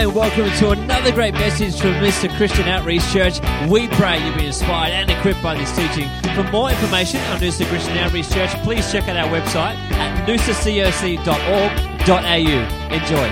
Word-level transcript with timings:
and 0.00 0.14
welcome 0.14 0.48
to 0.56 0.70
another 0.70 1.12
great 1.12 1.34
message 1.34 1.78
from 1.78 1.90
Noosa 1.90 2.34
Christian 2.38 2.66
Outreach 2.66 3.06
Church. 3.12 3.38
We 3.68 3.86
pray 3.88 4.24
you've 4.24 4.34
been 4.34 4.46
inspired 4.46 4.92
and 4.92 5.10
equipped 5.10 5.42
by 5.42 5.56
this 5.56 5.70
teaching. 5.76 6.08
For 6.34 6.42
more 6.44 6.70
information 6.70 7.20
on 7.20 7.38
Noosa 7.38 7.66
Christian 7.66 7.98
Outreach 7.98 8.30
Church, 8.30 8.48
please 8.62 8.90
check 8.90 9.08
out 9.08 9.18
our 9.18 9.28
website 9.28 9.74
at 9.92 10.26
noosacoc.org.au. 10.26 12.94
Enjoy. 12.94 13.28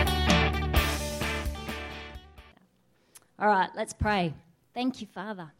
All 3.38 3.48
right, 3.48 3.70
let's 3.74 3.94
pray. 3.94 4.34
Thank 4.74 5.00
you, 5.00 5.06
Father. 5.06 5.50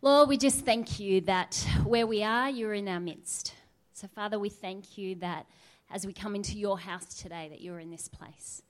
Lord, 0.00 0.30
we 0.30 0.38
just 0.38 0.64
thank 0.64 0.98
you 0.98 1.20
that 1.22 1.62
where 1.84 2.06
we 2.06 2.22
are, 2.22 2.48
you're 2.48 2.72
in 2.72 2.88
our 2.88 3.00
midst. 3.00 3.52
So, 3.92 4.08
Father, 4.08 4.38
we 4.38 4.48
thank 4.48 4.96
you 4.96 5.16
that 5.16 5.44
as 5.90 6.06
we 6.06 6.14
come 6.14 6.34
into 6.34 6.58
your 6.58 6.78
house 6.78 7.20
today, 7.20 7.48
that 7.50 7.60
you're 7.60 7.80
in 7.80 7.90
this 7.90 8.08
place. 8.08 8.62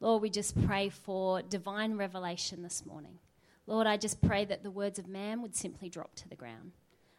Lord, 0.00 0.22
we 0.22 0.30
just 0.30 0.60
pray 0.66 0.88
for 0.88 1.42
divine 1.42 1.96
revelation 1.96 2.62
this 2.62 2.84
morning. 2.86 3.18
Lord, 3.66 3.86
I 3.86 3.98
just 3.98 4.22
pray 4.22 4.44
that 4.46 4.62
the 4.62 4.70
words 4.70 4.98
of 4.98 5.06
man 5.06 5.42
would 5.42 5.54
simply 5.54 5.88
drop 5.88 6.14
to 6.16 6.28
the 6.28 6.34
ground. 6.34 6.72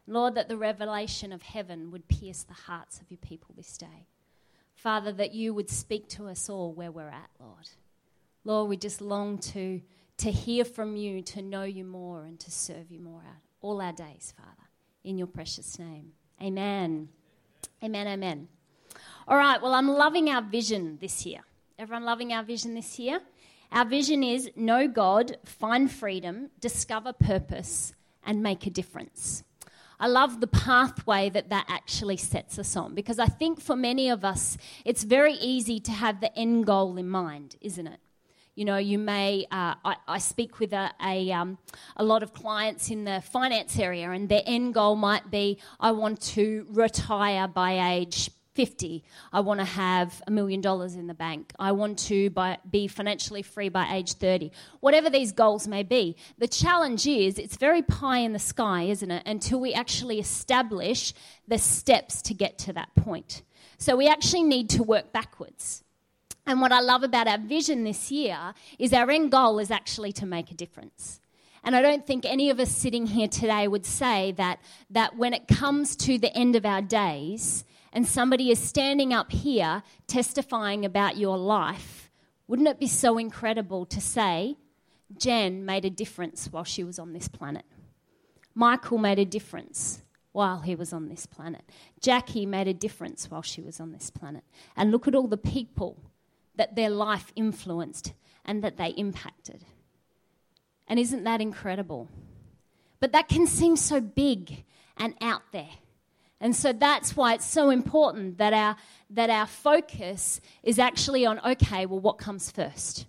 Lord, 0.07 0.35
that 0.35 0.49
the 0.49 0.57
revelation 0.57 1.31
of 1.31 1.43
heaven 1.43 1.91
would 1.91 2.07
pierce 2.07 2.43
the 2.43 2.53
hearts 2.53 2.99
of 2.99 3.11
your 3.11 3.19
people 3.19 3.53
this 3.55 3.77
day. 3.77 4.07
Father, 4.73 5.11
that 5.11 5.33
you 5.33 5.53
would 5.53 5.69
speak 5.69 6.09
to 6.09 6.27
us 6.27 6.49
all 6.49 6.73
where 6.73 6.91
we're 6.91 7.07
at, 7.07 7.29
Lord. 7.39 7.69
Lord, 8.43 8.67
we 8.67 8.77
just 8.77 8.99
long 8.99 9.37
to, 9.37 9.79
to 10.17 10.31
hear 10.31 10.65
from 10.65 10.95
you, 10.95 11.21
to 11.21 11.41
know 11.43 11.63
you 11.63 11.85
more, 11.85 12.25
and 12.25 12.39
to 12.39 12.49
serve 12.49 12.91
you 12.91 12.99
more 12.99 13.21
all 13.61 13.79
our 13.79 13.93
days, 13.93 14.33
Father. 14.35 14.69
In 15.03 15.19
your 15.19 15.27
precious 15.27 15.77
name. 15.77 16.13
Amen. 16.41 17.09
Amen, 17.83 18.07
amen. 18.07 18.47
All 19.27 19.37
right, 19.37 19.61
well, 19.61 19.73
I'm 19.73 19.87
loving 19.87 20.29
our 20.29 20.41
vision 20.41 20.97
this 20.99 21.25
year. 21.27 21.41
Everyone 21.81 22.05
loving 22.05 22.31
our 22.31 22.43
vision 22.43 22.75
this 22.75 22.99
year? 22.99 23.19
Our 23.71 23.85
vision 23.85 24.23
is 24.23 24.51
know 24.55 24.87
God, 24.87 25.37
find 25.45 25.91
freedom, 25.91 26.51
discover 26.59 27.11
purpose, 27.11 27.95
and 28.23 28.43
make 28.43 28.67
a 28.67 28.69
difference. 28.69 29.43
I 29.99 30.05
love 30.05 30.41
the 30.41 30.45
pathway 30.45 31.31
that 31.31 31.49
that 31.49 31.65
actually 31.67 32.17
sets 32.17 32.59
us 32.59 32.75
on 32.75 32.93
because 32.93 33.17
I 33.17 33.25
think 33.25 33.59
for 33.59 33.75
many 33.75 34.09
of 34.09 34.23
us, 34.23 34.59
it's 34.85 35.01
very 35.01 35.33
easy 35.33 35.79
to 35.79 35.91
have 35.91 36.21
the 36.21 36.31
end 36.37 36.67
goal 36.67 36.97
in 36.97 37.09
mind, 37.09 37.55
isn't 37.61 37.87
it? 37.87 37.99
You 38.53 38.65
know, 38.65 38.77
you 38.77 38.99
may, 38.99 39.47
uh, 39.49 39.73
I, 39.83 39.95
I, 40.07 40.17
speak 40.19 40.59
with 40.59 40.73
a, 40.73 40.91
a, 41.03 41.31
um, 41.31 41.57
a 41.97 42.03
lot 42.03 42.21
of 42.21 42.31
clients 42.31 42.91
in 42.91 43.05
the 43.05 43.23
finance 43.31 43.79
area, 43.79 44.11
and 44.11 44.29
their 44.29 44.43
end 44.45 44.75
goal 44.75 44.95
might 44.95 45.31
be 45.31 45.57
I 45.79 45.93
want 45.93 46.21
to 46.33 46.67
retire 46.69 47.47
by 47.47 47.95
age 47.95 48.29
50. 48.53 49.03
I 49.31 49.39
want 49.39 49.59
to 49.59 49.65
have 49.65 50.21
a 50.27 50.31
million 50.31 50.61
dollars 50.61 50.95
in 50.95 51.07
the 51.07 51.13
bank. 51.13 51.53
I 51.57 51.71
want 51.71 51.97
to 51.99 52.29
buy, 52.31 52.57
be 52.69 52.87
financially 52.87 53.41
free 53.41 53.69
by 53.69 53.93
age 53.93 54.13
30. 54.13 54.51
Whatever 54.81 55.09
these 55.09 55.31
goals 55.31 55.67
may 55.67 55.83
be. 55.83 56.15
The 56.37 56.47
challenge 56.47 57.07
is 57.07 57.39
it's 57.39 57.55
very 57.55 57.81
pie 57.81 58.19
in 58.19 58.33
the 58.33 58.39
sky, 58.39 58.83
isn't 58.83 59.09
it? 59.09 59.23
Until 59.25 59.59
we 59.59 59.73
actually 59.73 60.19
establish 60.19 61.13
the 61.47 61.57
steps 61.57 62.21
to 62.23 62.33
get 62.33 62.57
to 62.59 62.73
that 62.73 62.93
point. 62.95 63.43
So 63.77 63.95
we 63.95 64.07
actually 64.07 64.43
need 64.43 64.69
to 64.71 64.83
work 64.83 65.11
backwards. 65.11 65.83
And 66.45 66.59
what 66.59 66.71
I 66.71 66.81
love 66.81 67.03
about 67.03 67.27
our 67.27 67.37
vision 67.37 67.83
this 67.83 68.11
year 68.11 68.53
is 68.77 68.93
our 68.93 69.09
end 69.09 69.31
goal 69.31 69.59
is 69.59 69.71
actually 69.71 70.11
to 70.13 70.25
make 70.25 70.51
a 70.51 70.55
difference. 70.55 71.19
And 71.63 71.75
I 71.75 71.81
don't 71.81 72.05
think 72.05 72.25
any 72.25 72.49
of 72.49 72.59
us 72.59 72.71
sitting 72.71 73.05
here 73.05 73.27
today 73.27 73.67
would 73.67 73.85
say 73.85 74.31
that, 74.33 74.59
that 74.89 75.15
when 75.15 75.33
it 75.33 75.47
comes 75.47 75.95
to 75.97 76.17
the 76.17 76.35
end 76.35 76.55
of 76.55 76.65
our 76.65 76.81
days, 76.81 77.63
and 77.93 78.07
somebody 78.07 78.51
is 78.51 78.59
standing 78.59 79.13
up 79.13 79.31
here 79.31 79.83
testifying 80.07 80.85
about 80.85 81.17
your 81.17 81.37
life, 81.37 82.09
wouldn't 82.47 82.67
it 82.67 82.79
be 82.79 82.87
so 82.87 83.17
incredible 83.17 83.85
to 83.85 84.01
say, 84.01 84.57
Jen 85.17 85.65
made 85.65 85.85
a 85.85 85.89
difference 85.89 86.47
while 86.51 86.63
she 86.63 86.83
was 86.83 86.99
on 86.99 87.13
this 87.13 87.27
planet? 87.27 87.65
Michael 88.53 88.97
made 88.97 89.19
a 89.19 89.25
difference 89.25 90.01
while 90.31 90.59
he 90.59 90.75
was 90.75 90.93
on 90.93 91.09
this 91.09 91.25
planet. 91.25 91.63
Jackie 91.99 92.45
made 92.45 92.67
a 92.67 92.73
difference 92.73 93.29
while 93.29 93.41
she 93.41 93.61
was 93.61 93.79
on 93.79 93.91
this 93.91 94.09
planet. 94.09 94.43
And 94.75 94.91
look 94.91 95.07
at 95.07 95.15
all 95.15 95.27
the 95.27 95.37
people 95.37 95.97
that 96.55 96.75
their 96.75 96.89
life 96.89 97.31
influenced 97.35 98.13
and 98.45 98.63
that 98.63 98.77
they 98.77 98.89
impacted. 98.89 99.65
And 100.87 100.99
isn't 100.99 101.23
that 101.23 101.41
incredible? 101.41 102.09
But 102.99 103.13
that 103.13 103.27
can 103.27 103.47
seem 103.47 103.75
so 103.75 103.99
big 103.99 104.63
and 104.97 105.15
out 105.21 105.43
there. 105.51 105.69
And 106.41 106.55
so 106.55 106.73
that's 106.73 107.15
why 107.15 107.35
it's 107.35 107.45
so 107.45 107.69
important 107.69 108.39
that 108.39 108.51
our, 108.51 108.75
that 109.11 109.29
our 109.29 109.45
focus 109.45 110.41
is 110.63 110.79
actually 110.79 111.23
on 111.23 111.39
okay, 111.39 111.85
well, 111.85 111.99
what 111.99 112.17
comes 112.17 112.49
first? 112.49 113.05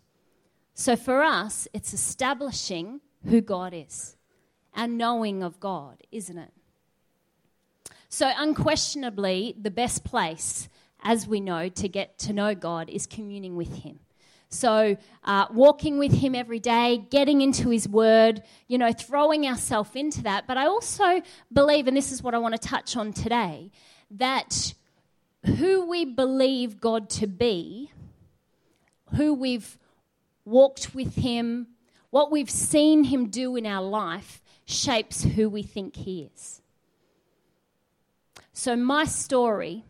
So 0.75 0.97
for 0.97 1.23
us, 1.23 1.67
it's 1.73 1.95
establishing 1.95 3.01
who 3.25 3.41
God 3.41 3.73
is, 3.75 4.17
our 4.77 4.87
knowing 4.87 5.43
of 5.43 5.59
God, 5.61 6.03
isn't 6.13 6.37
it? 6.37 6.53
So, 8.11 8.31
unquestionably, 8.37 9.55
the 9.59 9.71
best 9.71 10.05
place, 10.05 10.69
as 11.03 11.27
we 11.27 11.41
know, 11.41 11.71
to 11.71 11.89
get 11.89 12.19
to 12.19 12.35
know 12.35 12.55
God 12.55 12.91
is 12.91 13.07
communing 13.07 13.57
with 13.57 13.83
Him. 13.83 14.01
So, 14.53 14.99
uh, 15.25 15.47
walking 15.51 15.99
with 15.99 16.13
Him 16.13 16.35
every 16.35 16.59
day, 16.59 17.07
getting 17.09 17.41
into 17.41 17.71
His 17.71 17.89
Word, 17.89 18.43
you 18.69 18.77
know, 18.77 18.93
throwing 18.93 19.47
ourselves 19.47 19.91
into 19.95 20.23
that. 20.25 20.47
But 20.47 20.59
I 20.59 20.67
also 20.67 21.23
believe, 21.51 21.87
and 21.87 21.97
this 21.97 22.13
is 22.13 22.23
what 22.23 22.35
I 22.35 22.39
want 22.39 22.61
to 22.61 22.69
touch 22.69 22.95
on 22.95 23.15
today, 23.15 23.71
that 24.11 24.75
who 25.47 25.87
we 25.89 26.05
believe 26.05 26.81
God 26.81 27.09
to 27.11 27.27
be, 27.27 27.91
who 29.17 29.33
we've 29.33 29.79
walked 30.45 30.95
with 30.95 31.15
Him, 31.15 31.69
what 32.11 32.31
we've 32.31 32.51
seen 32.51 33.05
Him 33.05 33.31
do 33.31 33.57
in 33.57 33.65
our 33.65 33.83
life, 33.83 34.43
shapes 34.67 35.25
who 35.25 35.49
we 35.49 35.63
think 35.63 35.97
He 35.97 36.31
is. 36.35 36.61
So, 38.53 38.77
my 38.77 39.07
story 39.07 39.87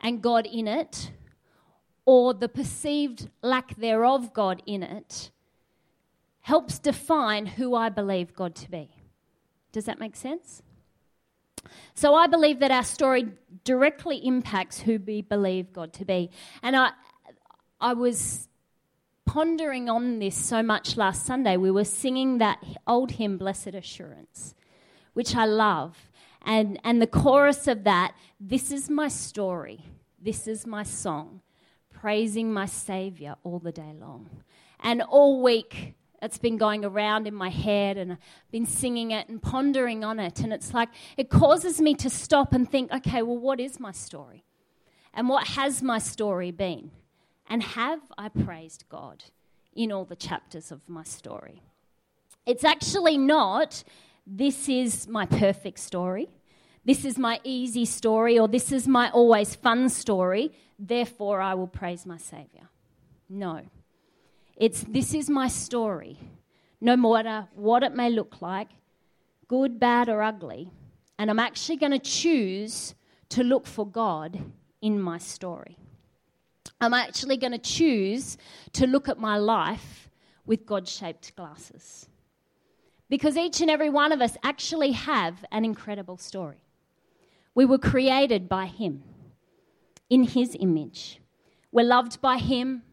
and 0.00 0.20
God 0.20 0.46
in 0.46 0.66
it 0.66 1.12
or 2.06 2.34
the 2.34 2.48
perceived 2.48 3.28
lack 3.42 3.76
thereof 3.76 4.32
God 4.32 4.62
in 4.66 4.82
it 4.82 5.30
helps 6.40 6.78
define 6.78 7.46
who 7.46 7.74
I 7.74 7.88
believe 7.88 8.34
God 8.34 8.54
to 8.56 8.70
be. 8.70 8.90
Does 9.72 9.86
that 9.86 9.98
make 9.98 10.14
sense? 10.14 10.62
So 11.94 12.14
I 12.14 12.26
believe 12.26 12.60
that 12.60 12.70
our 12.70 12.84
story 12.84 13.28
directly 13.64 14.18
impacts 14.18 14.80
who 14.80 14.98
we 14.98 15.22
believe 15.22 15.72
God 15.72 15.94
to 15.94 16.04
be. 16.04 16.30
And 16.62 16.76
I, 16.76 16.90
I 17.80 17.94
was 17.94 18.48
pondering 19.24 19.88
on 19.88 20.18
this 20.18 20.36
so 20.36 20.62
much 20.62 20.98
last 20.98 21.24
Sunday. 21.24 21.56
We 21.56 21.70
were 21.70 21.84
singing 21.84 22.38
that 22.38 22.62
old 22.86 23.12
hymn, 23.12 23.38
Blessed 23.38 23.68
Assurance, 23.68 24.54
which 25.14 25.34
I 25.34 25.46
love. 25.46 26.10
And, 26.42 26.78
and 26.84 27.00
the 27.00 27.06
chorus 27.06 27.66
of 27.66 27.84
that, 27.84 28.14
this 28.38 28.70
is 28.70 28.90
my 28.90 29.08
story, 29.08 29.80
this 30.20 30.46
is 30.46 30.66
my 30.66 30.82
song 30.82 31.40
praising 31.94 32.52
my 32.52 32.66
Savior 32.66 33.36
all 33.44 33.58
the 33.58 33.72
day 33.72 33.94
long. 33.98 34.28
And 34.80 35.00
all 35.02 35.42
week, 35.42 35.94
it's 36.20 36.38
been 36.38 36.56
going 36.56 36.84
around 36.84 37.26
in 37.26 37.34
my 37.34 37.48
head 37.48 37.96
and 37.96 38.12
I've 38.12 38.18
been 38.50 38.66
singing 38.66 39.10
it 39.10 39.28
and 39.28 39.40
pondering 39.40 40.04
on 40.04 40.18
it. 40.18 40.40
And 40.40 40.52
it's 40.52 40.74
like, 40.74 40.88
it 41.16 41.30
causes 41.30 41.80
me 41.80 41.94
to 41.94 42.10
stop 42.10 42.52
and 42.52 42.70
think, 42.70 42.92
okay, 42.92 43.22
well, 43.22 43.38
what 43.38 43.60
is 43.60 43.80
my 43.80 43.92
story? 43.92 44.44
And 45.12 45.28
what 45.28 45.48
has 45.48 45.82
my 45.82 45.98
story 45.98 46.50
been? 46.50 46.90
And 47.48 47.62
have 47.62 48.00
I 48.18 48.28
praised 48.28 48.84
God 48.88 49.24
in 49.74 49.92
all 49.92 50.04
the 50.04 50.16
chapters 50.16 50.72
of 50.72 50.88
my 50.88 51.04
story? 51.04 51.62
It's 52.46 52.64
actually 52.64 53.16
not, 53.16 53.84
this 54.26 54.68
is 54.68 55.06
my 55.06 55.26
perfect 55.26 55.78
story 55.78 56.28
this 56.84 57.04
is 57.04 57.18
my 57.18 57.40
easy 57.44 57.86
story 57.86 58.38
or 58.38 58.46
this 58.46 58.70
is 58.70 58.86
my 58.86 59.10
always 59.10 59.54
fun 59.54 59.88
story, 59.88 60.52
therefore 60.78 61.40
I 61.40 61.54
will 61.54 61.66
praise 61.66 62.06
my 62.06 62.18
Savior. 62.18 62.68
No. 63.28 63.62
It's 64.56 64.84
this 64.84 65.14
is 65.14 65.28
my 65.28 65.48
story, 65.48 66.18
no 66.80 66.96
matter 66.96 67.48
what 67.54 67.82
it 67.82 67.94
may 67.94 68.10
look 68.10 68.40
like, 68.40 68.68
good, 69.48 69.80
bad, 69.80 70.08
or 70.08 70.22
ugly. 70.22 70.70
And 71.18 71.30
I'm 71.30 71.38
actually 71.38 71.76
going 71.76 71.92
to 71.92 71.98
choose 71.98 72.94
to 73.30 73.42
look 73.42 73.66
for 73.66 73.86
God 73.86 74.38
in 74.80 75.00
my 75.00 75.18
story. 75.18 75.76
I'm 76.80 76.94
actually 76.94 77.36
going 77.36 77.52
to 77.52 77.58
choose 77.58 78.36
to 78.74 78.86
look 78.86 79.08
at 79.08 79.18
my 79.18 79.38
life 79.38 80.08
with 80.44 80.66
God 80.66 80.86
shaped 80.86 81.34
glasses. 81.36 82.06
Because 83.08 83.36
each 83.36 83.60
and 83.60 83.70
every 83.70 83.90
one 83.90 84.12
of 84.12 84.20
us 84.20 84.36
actually 84.42 84.92
have 84.92 85.44
an 85.50 85.64
incredible 85.64 86.16
story. 86.16 86.62
We 87.54 87.64
were 87.64 87.78
created 87.78 88.48
by 88.48 88.66
Him 88.66 89.02
in 90.14 90.22
His 90.22 90.56
image. 90.60 91.20
We're 91.72 91.84
loved 91.84 92.20
by 92.20 92.38
Him. 92.38 92.84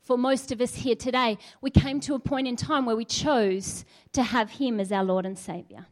For 0.00 0.18
most 0.18 0.50
of 0.50 0.60
us 0.60 0.74
here 0.74 0.96
today, 0.96 1.38
we 1.60 1.70
came 1.70 2.00
to 2.00 2.14
a 2.14 2.18
point 2.18 2.48
in 2.48 2.56
time 2.56 2.86
where 2.86 2.96
we 2.96 3.04
chose 3.04 3.84
to 4.12 4.24
have 4.24 4.50
Him 4.50 4.80
as 4.80 4.90
our 4.90 5.04
Lord 5.04 5.24
and 5.26 5.38
Savior. 5.38 5.86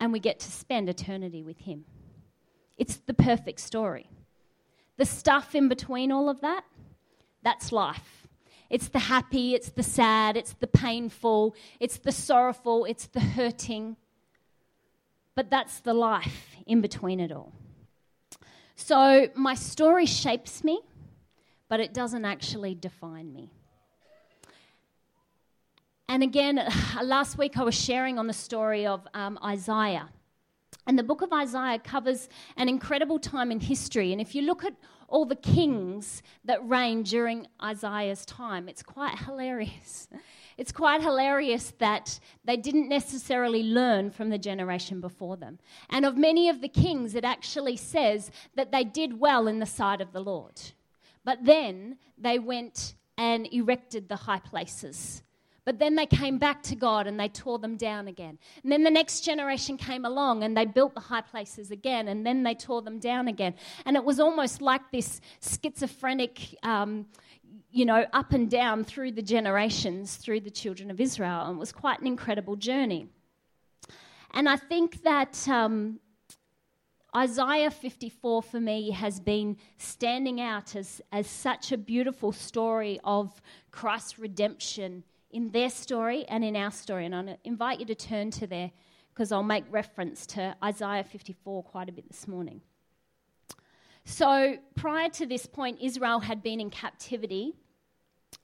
And 0.00 0.10
we 0.10 0.20
get 0.20 0.40
to 0.40 0.50
spend 0.50 0.88
eternity 0.88 1.42
with 1.42 1.58
Him. 1.58 1.84
It's 2.78 2.96
the 2.96 3.12
perfect 3.12 3.60
story. 3.60 4.08
The 4.96 5.04
stuff 5.04 5.54
in 5.54 5.68
between 5.68 6.10
all 6.10 6.30
of 6.30 6.40
that, 6.40 6.64
that's 7.42 7.70
life. 7.70 8.26
It's 8.70 8.88
the 8.88 9.00
happy, 9.00 9.54
it's 9.54 9.68
the 9.68 9.82
sad, 9.82 10.34
it's 10.34 10.54
the 10.54 10.66
painful, 10.66 11.54
it's 11.78 11.98
the 11.98 12.12
sorrowful, 12.12 12.86
it's 12.86 13.06
the 13.06 13.20
hurting. 13.20 13.96
But 15.34 15.50
that's 15.50 15.80
the 15.80 15.94
life 15.94 16.56
in 16.66 16.80
between 16.80 17.20
it 17.20 17.32
all. 17.32 17.52
So 18.80 19.28
my 19.34 19.54
story 19.54 20.06
shapes 20.06 20.62
me, 20.62 20.80
but 21.68 21.80
it 21.80 21.92
doesn't 21.92 22.24
actually 22.24 22.76
define 22.76 23.32
me. 23.32 23.50
And 26.08 26.22
again, 26.22 26.64
last 27.02 27.36
week 27.36 27.58
I 27.58 27.64
was 27.64 27.74
sharing 27.74 28.20
on 28.20 28.28
the 28.28 28.32
story 28.32 28.86
of 28.86 29.06
um, 29.14 29.36
Isaiah. 29.44 30.08
And 30.86 30.96
the 30.96 31.02
book 31.02 31.22
of 31.22 31.32
Isaiah 31.32 31.80
covers 31.80 32.28
an 32.56 32.68
incredible 32.68 33.18
time 33.18 33.50
in 33.50 33.58
history. 33.58 34.12
And 34.12 34.20
if 34.20 34.34
you 34.36 34.42
look 34.42 34.64
at 34.64 34.74
all 35.08 35.24
the 35.24 35.36
kings 35.36 36.22
that 36.44 36.66
reigned 36.66 37.06
during 37.06 37.48
Isaiah's 37.60 38.24
time, 38.24 38.68
it's 38.68 38.84
quite 38.84 39.18
hilarious. 39.26 40.08
It's 40.58 40.72
quite 40.72 41.00
hilarious 41.00 41.72
that 41.78 42.18
they 42.44 42.56
didn't 42.56 42.88
necessarily 42.88 43.62
learn 43.62 44.10
from 44.10 44.28
the 44.28 44.38
generation 44.38 45.00
before 45.00 45.36
them. 45.36 45.60
And 45.88 46.04
of 46.04 46.16
many 46.16 46.48
of 46.48 46.60
the 46.60 46.68
kings, 46.68 47.14
it 47.14 47.24
actually 47.24 47.76
says 47.76 48.32
that 48.56 48.72
they 48.72 48.82
did 48.82 49.20
well 49.20 49.46
in 49.46 49.60
the 49.60 49.66
sight 49.66 50.00
of 50.00 50.12
the 50.12 50.20
Lord. 50.20 50.60
But 51.24 51.44
then 51.44 51.98
they 52.18 52.40
went 52.40 52.94
and 53.16 53.48
erected 53.52 54.08
the 54.08 54.16
high 54.16 54.40
places 54.40 55.22
but 55.68 55.78
then 55.78 55.96
they 55.96 56.06
came 56.06 56.38
back 56.38 56.62
to 56.62 56.74
God 56.74 57.06
and 57.06 57.20
they 57.20 57.28
tore 57.28 57.58
them 57.58 57.76
down 57.76 58.08
again. 58.08 58.38
And 58.62 58.72
then 58.72 58.84
the 58.84 58.90
next 58.90 59.20
generation 59.20 59.76
came 59.76 60.06
along 60.06 60.42
and 60.42 60.56
they 60.56 60.64
built 60.64 60.94
the 60.94 61.00
high 61.00 61.20
places 61.20 61.70
again 61.70 62.08
and 62.08 62.24
then 62.24 62.42
they 62.42 62.54
tore 62.54 62.80
them 62.80 62.98
down 62.98 63.28
again. 63.28 63.52
And 63.84 63.94
it 63.94 64.02
was 64.02 64.18
almost 64.18 64.62
like 64.62 64.80
this 64.90 65.20
schizophrenic, 65.42 66.56
um, 66.62 67.04
you 67.70 67.84
know, 67.84 68.06
up 68.14 68.32
and 68.32 68.48
down 68.50 68.82
through 68.82 69.12
the 69.12 69.20
generations, 69.20 70.16
through 70.16 70.40
the 70.40 70.50
children 70.50 70.90
of 70.90 71.02
Israel. 71.02 71.44
And 71.44 71.56
it 71.56 71.60
was 71.60 71.70
quite 71.70 72.00
an 72.00 72.06
incredible 72.06 72.56
journey. 72.56 73.08
And 74.32 74.48
I 74.48 74.56
think 74.56 75.02
that. 75.02 75.46
Um, 75.50 76.00
Isaiah 77.16 77.70
54 77.70 78.42
for 78.42 78.60
me 78.60 78.90
has 78.90 79.18
been 79.18 79.56
standing 79.78 80.42
out 80.42 80.76
as, 80.76 81.00
as 81.10 81.26
such 81.26 81.72
a 81.72 81.78
beautiful 81.78 82.32
story 82.32 83.00
of 83.02 83.40
Christ's 83.70 84.18
redemption 84.18 85.04
in 85.30 85.50
their 85.50 85.70
story 85.70 86.24
and 86.28 86.44
in 86.44 86.56
our 86.56 86.70
story. 86.70 87.06
And 87.06 87.14
I 87.14 87.38
invite 87.44 87.80
you 87.80 87.86
to 87.86 87.94
turn 87.94 88.30
to 88.32 88.46
there 88.46 88.70
because 89.12 89.32
I'll 89.32 89.42
make 89.42 89.64
reference 89.70 90.26
to 90.28 90.56
Isaiah 90.62 91.04
54 91.04 91.64
quite 91.64 91.88
a 91.88 91.92
bit 91.92 92.08
this 92.08 92.28
morning. 92.28 92.60
So, 94.04 94.56
prior 94.74 95.10
to 95.10 95.26
this 95.26 95.44
point, 95.44 95.80
Israel 95.82 96.20
had 96.20 96.42
been 96.42 96.60
in 96.60 96.70
captivity 96.70 97.54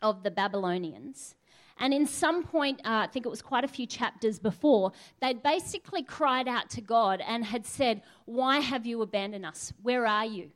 of 0.03 0.23
the 0.23 0.31
Babylonians. 0.31 1.37
And 1.79 1.93
in 1.93 2.07
some 2.07 2.45
point, 2.45 2.81
uh, 2.85 3.05
I 3.05 3.07
think 3.07 3.27
it 3.27 3.31
was 3.31 3.43
quite 3.43 3.65
a 3.65 3.69
few 3.69 3.87
chapters 3.87 4.39
before, 4.39 4.93
they'd 5.21 5.43
basically 5.43 6.03
cried 6.03 6.47
out 6.47 6.71
to 6.71 6.81
God 6.81 7.23
and 7.27 7.45
had 7.45 7.67
said, 7.67 8.03
Why 8.27 8.59
have 8.61 8.87
you 8.87 9.03
abandoned 9.03 9.47
us? 9.47 9.73
Where 9.83 10.07
are 10.07 10.27
you? 10.27 10.51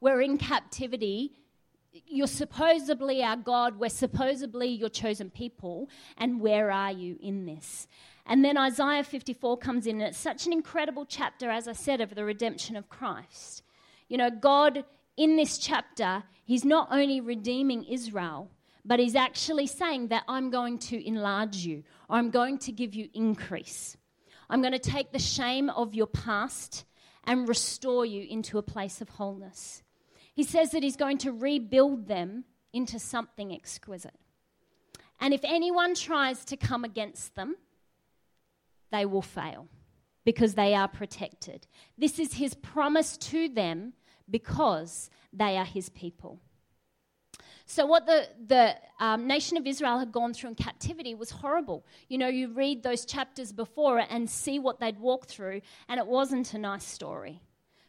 We're 0.00 0.22
in 0.22 0.38
captivity 0.38 1.32
you're 2.06 2.26
supposedly 2.26 3.22
our 3.22 3.36
God, 3.36 3.78
we're 3.78 3.88
supposedly 3.88 4.68
your 4.68 4.88
chosen 4.88 5.30
people, 5.30 5.88
and 6.18 6.40
where 6.40 6.70
are 6.70 6.92
you 6.92 7.16
in 7.20 7.46
this? 7.46 7.86
And 8.26 8.44
then 8.44 8.56
Isaiah 8.56 9.04
54 9.04 9.58
comes 9.58 9.86
in, 9.86 10.00
and 10.00 10.08
it's 10.08 10.18
such 10.18 10.46
an 10.46 10.52
incredible 10.52 11.04
chapter, 11.06 11.50
as 11.50 11.68
I 11.68 11.72
said, 11.72 12.00
of 12.00 12.14
the 12.14 12.24
redemption 12.24 12.74
of 12.74 12.88
Christ. 12.88 13.62
You 14.08 14.16
know, 14.16 14.30
God, 14.30 14.84
in 15.16 15.36
this 15.36 15.58
chapter, 15.58 16.24
He's 16.44 16.64
not 16.64 16.88
only 16.90 17.20
redeeming 17.20 17.84
Israel, 17.84 18.50
but 18.84 18.98
He's 18.98 19.14
actually 19.14 19.66
saying 19.66 20.08
that 20.08 20.24
I'm 20.26 20.50
going 20.50 20.78
to 20.80 21.06
enlarge 21.06 21.56
you, 21.56 21.84
I'm 22.10 22.30
going 22.30 22.58
to 22.58 22.72
give 22.72 22.94
you 22.94 23.08
increase. 23.14 23.96
I'm 24.50 24.60
going 24.60 24.72
to 24.72 24.78
take 24.78 25.12
the 25.12 25.18
shame 25.18 25.70
of 25.70 25.94
your 25.94 26.06
past 26.06 26.84
and 27.24 27.48
restore 27.48 28.04
you 28.04 28.26
into 28.28 28.58
a 28.58 28.62
place 28.62 29.00
of 29.00 29.08
wholeness. 29.08 29.83
He 30.34 30.42
says 30.42 30.72
that 30.72 30.82
he's 30.82 30.96
going 30.96 31.18
to 31.18 31.32
rebuild 31.32 32.08
them 32.08 32.44
into 32.72 32.98
something 32.98 33.52
exquisite. 33.52 34.18
And 35.20 35.32
if 35.32 35.40
anyone 35.44 35.94
tries 35.94 36.44
to 36.46 36.56
come 36.56 36.84
against 36.84 37.34
them, 37.36 37.56
they 38.90 39.06
will 39.06 39.22
fail 39.22 39.68
because 40.24 40.54
they 40.54 40.74
are 40.74 40.88
protected. 40.88 41.66
This 41.96 42.18
is 42.18 42.34
his 42.34 42.54
promise 42.54 43.16
to 43.18 43.48
them 43.48 43.92
because 44.28 45.10
they 45.32 45.56
are 45.56 45.64
his 45.64 45.88
people. 45.90 46.40
So, 47.66 47.86
what 47.86 48.04
the, 48.06 48.28
the 48.46 48.76
um, 49.00 49.26
nation 49.26 49.56
of 49.56 49.66
Israel 49.66 49.98
had 49.98 50.12
gone 50.12 50.34
through 50.34 50.50
in 50.50 50.54
captivity 50.54 51.14
was 51.14 51.30
horrible. 51.30 51.86
You 52.08 52.18
know, 52.18 52.28
you 52.28 52.48
read 52.52 52.82
those 52.82 53.06
chapters 53.06 53.52
before 53.52 54.04
and 54.10 54.28
see 54.28 54.58
what 54.58 54.80
they'd 54.80 54.98
walked 54.98 55.30
through, 55.30 55.62
and 55.88 55.98
it 55.98 56.06
wasn't 56.06 56.52
a 56.52 56.58
nice 56.58 56.84
story. 56.84 57.40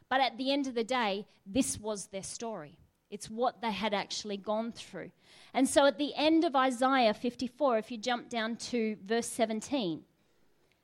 But 0.10 0.22
at 0.22 0.38
the 0.38 0.52
end 0.52 0.68
of 0.68 0.76
the 0.76 0.84
day, 0.84 1.26
this 1.46 1.80
was 1.80 2.08
their 2.08 2.24
story. 2.24 2.78
It's 3.10 3.30
what 3.30 3.62
they 3.62 3.72
had 3.72 3.94
actually 3.94 4.38
gone 4.38 4.72
through. 4.72 5.12
And 5.54 5.68
so 5.68 5.86
at 5.86 5.98
the 5.98 6.14
end 6.16 6.44
of 6.44 6.56
Isaiah 6.56 7.14
54, 7.14 7.78
if 7.78 7.92
you 7.92 7.98
jump 7.98 8.30
down 8.30 8.56
to 8.58 8.98
verse 9.06 9.28
17, 9.28 10.04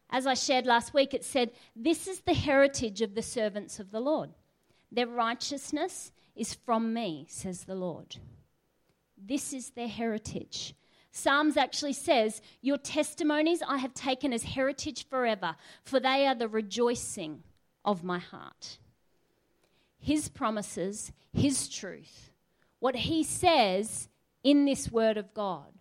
as 0.09 0.27
I 0.27 0.33
shared 0.33 0.65
last 0.65 0.93
week, 0.93 1.13
it 1.13 1.23
said, 1.23 1.51
This 1.75 2.07
is 2.07 2.21
the 2.21 2.33
heritage 2.33 3.01
of 3.01 3.15
the 3.15 3.21
servants 3.21 3.79
of 3.79 3.91
the 3.91 4.01
Lord. 4.01 4.29
Their 4.91 5.07
righteousness 5.07 6.11
is 6.35 6.53
from 6.53 6.93
me, 6.93 7.25
says 7.29 7.63
the 7.63 7.75
Lord. 7.75 8.17
This 9.17 9.53
is 9.53 9.71
their 9.71 9.87
heritage. 9.87 10.75
Psalms 11.11 11.57
actually 11.57 11.93
says, 11.93 12.41
Your 12.61 12.77
testimonies 12.77 13.61
I 13.65 13.77
have 13.77 13.93
taken 13.93 14.33
as 14.33 14.43
heritage 14.43 15.07
forever, 15.07 15.55
for 15.83 15.99
they 15.99 16.27
are 16.27 16.35
the 16.35 16.47
rejoicing 16.47 17.43
of 17.85 18.03
my 18.03 18.19
heart. 18.19 18.77
His 20.01 20.29
promises, 20.29 21.11
His 21.31 21.69
truth, 21.69 22.31
what 22.79 22.95
He 22.95 23.23
says 23.23 24.09
in 24.43 24.65
this 24.65 24.91
Word 24.91 25.15
of 25.15 25.33
God, 25.33 25.71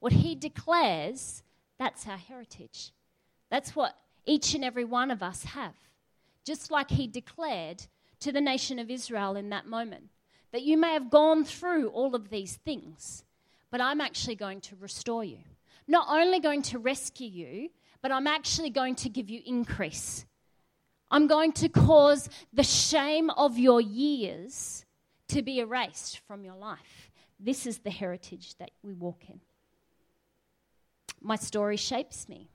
what 0.00 0.12
He 0.12 0.34
declares, 0.34 1.42
that's 1.78 2.06
our 2.06 2.18
heritage. 2.18 2.92
That's 3.48 3.74
what 3.74 3.96
each 4.26 4.54
and 4.54 4.64
every 4.64 4.84
one 4.84 5.10
of 5.10 5.22
us 5.22 5.44
have. 5.44 5.74
Just 6.44 6.70
like 6.70 6.90
He 6.90 7.06
declared 7.06 7.86
to 8.18 8.32
the 8.32 8.40
nation 8.40 8.78
of 8.78 8.90
Israel 8.90 9.36
in 9.36 9.50
that 9.50 9.66
moment 9.66 10.10
that 10.52 10.62
you 10.62 10.76
may 10.76 10.92
have 10.92 11.10
gone 11.10 11.44
through 11.44 11.88
all 11.90 12.14
of 12.16 12.28
these 12.28 12.56
things, 12.56 13.24
but 13.70 13.80
I'm 13.80 14.00
actually 14.00 14.34
going 14.34 14.60
to 14.62 14.76
restore 14.76 15.22
you. 15.22 15.38
Not 15.86 16.08
only 16.08 16.40
going 16.40 16.62
to 16.62 16.78
rescue 16.78 17.28
you, 17.28 17.70
but 18.02 18.10
I'm 18.10 18.26
actually 18.26 18.70
going 18.70 18.96
to 18.96 19.08
give 19.08 19.30
you 19.30 19.42
increase. 19.46 20.26
I'm 21.10 21.26
going 21.26 21.52
to 21.52 21.68
cause 21.68 22.28
the 22.52 22.62
shame 22.62 23.30
of 23.30 23.58
your 23.58 23.80
years 23.80 24.84
to 25.28 25.42
be 25.42 25.60
erased 25.60 26.20
from 26.26 26.44
your 26.44 26.54
life. 26.54 27.10
This 27.38 27.66
is 27.66 27.78
the 27.78 27.90
heritage 27.90 28.56
that 28.58 28.70
we 28.82 28.92
walk 28.92 29.24
in. 29.28 29.40
My 31.20 31.36
story 31.36 31.76
shapes 31.76 32.28
me, 32.28 32.48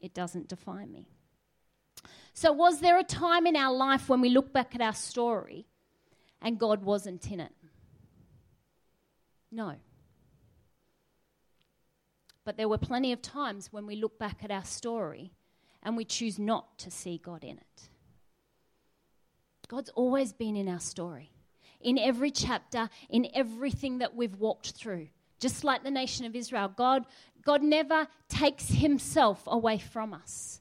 it 0.00 0.14
doesn't 0.14 0.48
define 0.48 0.92
me. 0.92 1.08
So, 2.32 2.52
was 2.52 2.80
there 2.80 2.98
a 2.98 3.04
time 3.04 3.46
in 3.46 3.56
our 3.56 3.72
life 3.72 4.08
when 4.08 4.20
we 4.20 4.28
look 4.28 4.52
back 4.52 4.74
at 4.74 4.80
our 4.80 4.92
story 4.92 5.66
and 6.42 6.58
God 6.58 6.84
wasn't 6.84 7.30
in 7.30 7.40
it? 7.40 7.52
No. 9.50 9.76
But 12.44 12.56
there 12.56 12.68
were 12.68 12.78
plenty 12.78 13.12
of 13.12 13.22
times 13.22 13.72
when 13.72 13.86
we 13.86 13.96
look 13.96 14.18
back 14.18 14.42
at 14.42 14.50
our 14.50 14.64
story 14.64 15.32
and 15.82 15.96
we 15.96 16.04
choose 16.04 16.38
not 16.38 16.76
to 16.78 16.90
see 16.90 17.18
God 17.18 17.44
in 17.44 17.56
it. 17.56 17.88
God's 19.68 19.90
always 19.90 20.32
been 20.32 20.56
in 20.56 20.68
our 20.68 20.80
story, 20.80 21.30
in 21.80 21.98
every 21.98 22.30
chapter, 22.30 22.88
in 23.08 23.28
everything 23.34 23.98
that 23.98 24.14
we've 24.14 24.36
walked 24.36 24.72
through. 24.72 25.08
Just 25.40 25.64
like 25.64 25.82
the 25.82 25.90
nation 25.90 26.26
of 26.26 26.36
Israel, 26.36 26.72
God, 26.74 27.04
God 27.44 27.62
never 27.62 28.08
takes 28.28 28.68
himself 28.68 29.42
away 29.46 29.78
from 29.78 30.12
us. 30.12 30.60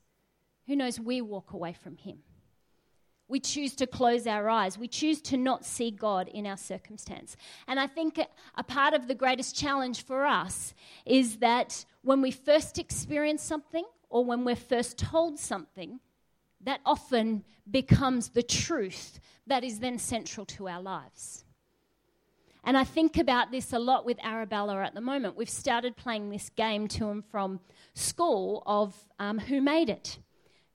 Who 0.67 0.75
knows, 0.75 0.99
we 0.99 1.21
walk 1.21 1.53
away 1.53 1.73
from 1.73 1.97
him. 1.97 2.19
We 3.27 3.39
choose 3.39 3.73
to 3.75 3.87
close 3.87 4.27
our 4.27 4.49
eyes. 4.49 4.77
We 4.77 4.87
choose 4.87 5.21
to 5.23 5.37
not 5.37 5.65
see 5.65 5.91
God 5.91 6.27
in 6.27 6.45
our 6.45 6.57
circumstance. 6.57 7.37
And 7.67 7.79
I 7.79 7.87
think 7.87 8.19
a 8.55 8.63
part 8.63 8.93
of 8.93 9.07
the 9.07 9.15
greatest 9.15 9.55
challenge 9.55 10.03
for 10.03 10.25
us 10.25 10.73
is 11.05 11.37
that 11.37 11.85
when 12.01 12.21
we 12.21 12.31
first 12.31 12.77
experience 12.77 13.41
something 13.41 13.85
or 14.09 14.25
when 14.25 14.43
we're 14.43 14.55
first 14.55 14.97
told 14.97 15.39
something, 15.39 15.99
that 16.65 16.81
often 16.85 17.43
becomes 17.69 18.29
the 18.29 18.43
truth 18.43 19.19
that 19.47 19.63
is 19.63 19.79
then 19.79 19.97
central 19.97 20.45
to 20.45 20.67
our 20.67 20.81
lives. 20.81 21.43
And 22.63 22.77
I 22.77 22.85
think 22.85 23.17
about 23.17 23.51
this 23.51 23.73
a 23.73 23.79
lot 23.79 24.05
with 24.05 24.23
Arabella 24.23 24.81
at 24.81 24.93
the 24.93 25.01
moment. 25.01 25.35
We've 25.35 25.49
started 25.49 25.97
playing 25.97 26.29
this 26.29 26.49
game 26.49 26.87
to 26.89 27.09
and 27.09 27.25
from 27.25 27.59
school 27.93 28.63
of 28.65 28.95
um, 29.19 29.37
who 29.37 29.61
made 29.61 29.89
it 29.89 30.17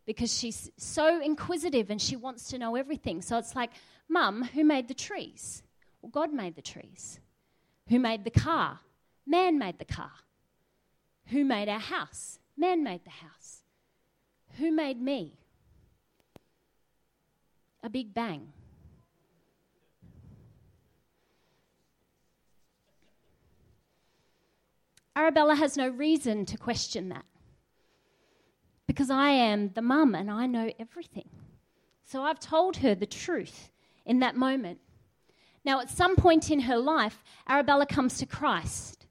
because 0.04 0.37
she's 0.37 0.71
so 0.76 1.21
inquisitive 1.21 1.90
and 1.90 2.00
she 2.00 2.16
wants 2.16 2.49
to 2.49 2.59
know 2.59 2.76
everything. 2.76 3.23
So 3.23 3.38
it's 3.38 3.57
like, 3.57 3.71
Mum, 4.09 4.42
who 4.42 4.64
made 4.64 4.88
the 4.88 4.95
trees? 4.95 5.62
Well, 6.02 6.11
God 6.11 6.33
made 6.33 6.57
the 6.57 6.62
trees. 6.62 7.21
Who 7.88 7.99
made 7.99 8.25
the 8.25 8.30
car? 8.30 8.80
Man 9.26 9.59
made 9.59 9.78
the 9.78 9.85
car. 9.85 10.12
Who 11.26 11.45
made 11.45 11.68
our 11.68 11.78
house? 11.78 12.38
Man 12.57 12.83
made 12.83 13.04
the 13.04 13.11
house. 13.11 13.62
Who 14.59 14.73
made 14.73 15.00
me? 15.00 15.38
A 17.83 17.89
big 17.89 18.13
bang. 18.13 18.53
Arabella 25.15 25.57
has 25.57 25.77
no 25.77 25.89
reason 25.89 26.47
to 26.47 26.57
question 26.57 27.09
that 27.09 27.25
because 28.87 29.11
I 29.11 29.31
am 29.31 29.73
the 29.75 29.83
mum 29.83 30.15
and 30.15 30.31
I 30.31 30.47
know 30.47 30.71
everything. 30.79 31.29
So 32.05 32.23
I've 32.23 32.41
told 32.41 32.79
her 32.79 32.95
the 32.95 33.07
truth 33.07 33.71
in 34.07 34.21
that 34.21 34.37
moment. 34.37 34.79
Now, 35.65 35.81
at 35.81 35.91
some 35.91 36.17
point 36.17 36.51
in 36.51 36.61
her 36.61 36.79
life, 36.79 37.23
Arabella 37.49 37.85
comes 37.85 38.19
to 38.19 38.27
Christ 38.27 39.07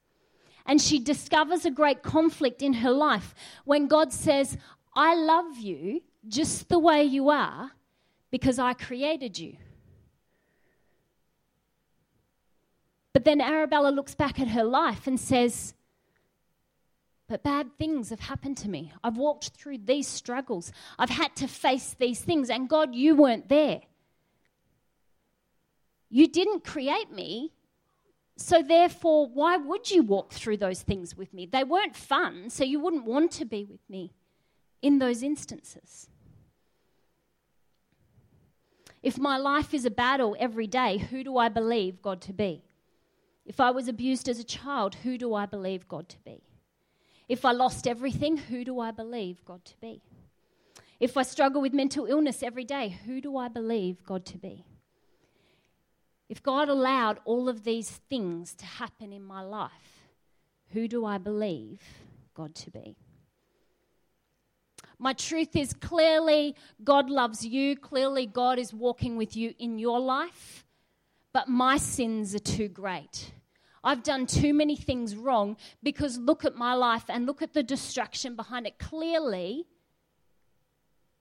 and 0.66 0.80
she 0.80 0.98
discovers 0.98 1.64
a 1.64 1.70
great 1.70 2.02
conflict 2.02 2.62
in 2.62 2.72
her 2.74 2.90
life 2.90 3.34
when 3.64 3.86
God 3.86 4.12
says, 4.12 4.56
I 4.94 5.14
love 5.14 5.58
you 5.58 6.02
just 6.26 6.68
the 6.68 6.78
way 6.78 7.04
you 7.04 7.28
are 7.28 7.72
because 8.30 8.58
I 8.58 8.74
created 8.74 9.38
you. 9.38 9.56
But 13.12 13.24
then 13.24 13.40
Arabella 13.40 13.88
looks 13.88 14.14
back 14.14 14.38
at 14.38 14.48
her 14.48 14.64
life 14.64 15.06
and 15.06 15.18
says, 15.18 15.74
but 17.28 17.42
bad 17.42 17.76
things 17.78 18.08
have 18.08 18.20
happened 18.20 18.56
to 18.58 18.70
me. 18.70 18.90
I've 19.04 19.18
walked 19.18 19.50
through 19.50 19.78
these 19.84 20.08
struggles. 20.08 20.72
I've 20.98 21.10
had 21.10 21.36
to 21.36 21.46
face 21.46 21.94
these 21.98 22.20
things. 22.20 22.48
And 22.48 22.68
God, 22.68 22.94
you 22.94 23.14
weren't 23.14 23.50
there. 23.50 23.82
You 26.08 26.26
didn't 26.26 26.64
create 26.64 27.12
me. 27.12 27.52
So, 28.36 28.62
therefore, 28.62 29.26
why 29.26 29.56
would 29.56 29.90
you 29.90 30.02
walk 30.02 30.32
through 30.32 30.58
those 30.58 30.80
things 30.80 31.16
with 31.16 31.34
me? 31.34 31.44
They 31.44 31.64
weren't 31.64 31.96
fun, 31.96 32.50
so 32.50 32.64
you 32.64 32.78
wouldn't 32.80 33.04
want 33.04 33.32
to 33.32 33.44
be 33.44 33.64
with 33.64 33.80
me 33.90 34.12
in 34.80 35.00
those 35.00 35.22
instances. 35.22 36.08
If 39.02 39.18
my 39.18 39.36
life 39.36 39.72
is 39.72 39.84
a 39.84 39.90
battle 39.90 40.36
every 40.38 40.66
day, 40.66 40.98
who 40.98 41.22
do 41.22 41.36
I 41.38 41.48
believe 41.48 42.02
God 42.02 42.20
to 42.22 42.32
be? 42.32 42.62
If 43.46 43.60
I 43.60 43.70
was 43.70 43.88
abused 43.88 44.28
as 44.28 44.38
a 44.38 44.44
child, 44.44 44.96
who 44.96 45.16
do 45.16 45.34
I 45.34 45.46
believe 45.46 45.88
God 45.88 46.08
to 46.10 46.18
be? 46.24 46.42
If 47.28 47.44
I 47.44 47.52
lost 47.52 47.86
everything, 47.86 48.36
who 48.36 48.64
do 48.64 48.80
I 48.80 48.90
believe 48.90 49.44
God 49.44 49.64
to 49.66 49.74
be? 49.80 50.02
If 50.98 51.16
I 51.16 51.22
struggle 51.22 51.60
with 51.60 51.72
mental 51.72 52.06
illness 52.06 52.42
every 52.42 52.64
day, 52.64 52.98
who 53.06 53.20
do 53.20 53.36
I 53.36 53.48
believe 53.48 54.04
God 54.04 54.24
to 54.26 54.38
be? 54.38 54.64
If 56.28 56.42
God 56.42 56.68
allowed 56.68 57.20
all 57.24 57.48
of 57.48 57.64
these 57.64 57.88
things 57.88 58.54
to 58.54 58.66
happen 58.66 59.12
in 59.12 59.22
my 59.22 59.42
life, 59.42 60.02
who 60.72 60.88
do 60.88 61.04
I 61.06 61.18
believe 61.18 61.80
God 62.34 62.54
to 62.56 62.70
be? 62.70 62.96
My 64.98 65.12
truth 65.12 65.54
is 65.54 65.72
clearly 65.72 66.56
God 66.82 67.08
loves 67.08 67.46
you, 67.46 67.76
clearly 67.76 68.26
God 68.26 68.58
is 68.58 68.74
walking 68.74 69.16
with 69.16 69.36
you 69.36 69.54
in 69.58 69.78
your 69.78 70.00
life, 70.00 70.64
but 71.32 71.48
my 71.48 71.76
sins 71.76 72.34
are 72.34 72.40
too 72.40 72.68
great. 72.68 73.32
I've 73.84 74.02
done 74.02 74.26
too 74.26 74.52
many 74.52 74.74
things 74.74 75.14
wrong 75.14 75.56
because 75.82 76.18
look 76.18 76.44
at 76.44 76.56
my 76.56 76.74
life 76.74 77.04
and 77.08 77.26
look 77.26 77.42
at 77.42 77.54
the 77.54 77.62
destruction 77.62 78.34
behind 78.34 78.66
it. 78.66 78.78
Clearly, 78.78 79.66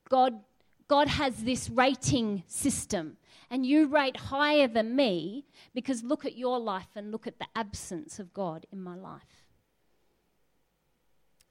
God, 0.10 0.40
God 0.88 1.08
has 1.08 1.44
this 1.44 1.70
rating 1.70 2.44
system, 2.48 3.18
and 3.52 3.66
you 3.66 3.88
rate 3.88 4.18
higher 4.18 4.68
than 4.68 4.96
me 4.96 5.46
because 5.76 6.04
look 6.04 6.26
at 6.26 6.36
your 6.36 6.60
life 6.60 6.90
and 6.96 7.12
look 7.12 7.28
at 7.28 7.38
the 7.38 7.48
absence 7.56 8.18
of 8.20 8.34
God 8.34 8.66
in 8.72 8.82
my 8.82 8.96
life. 8.96 9.46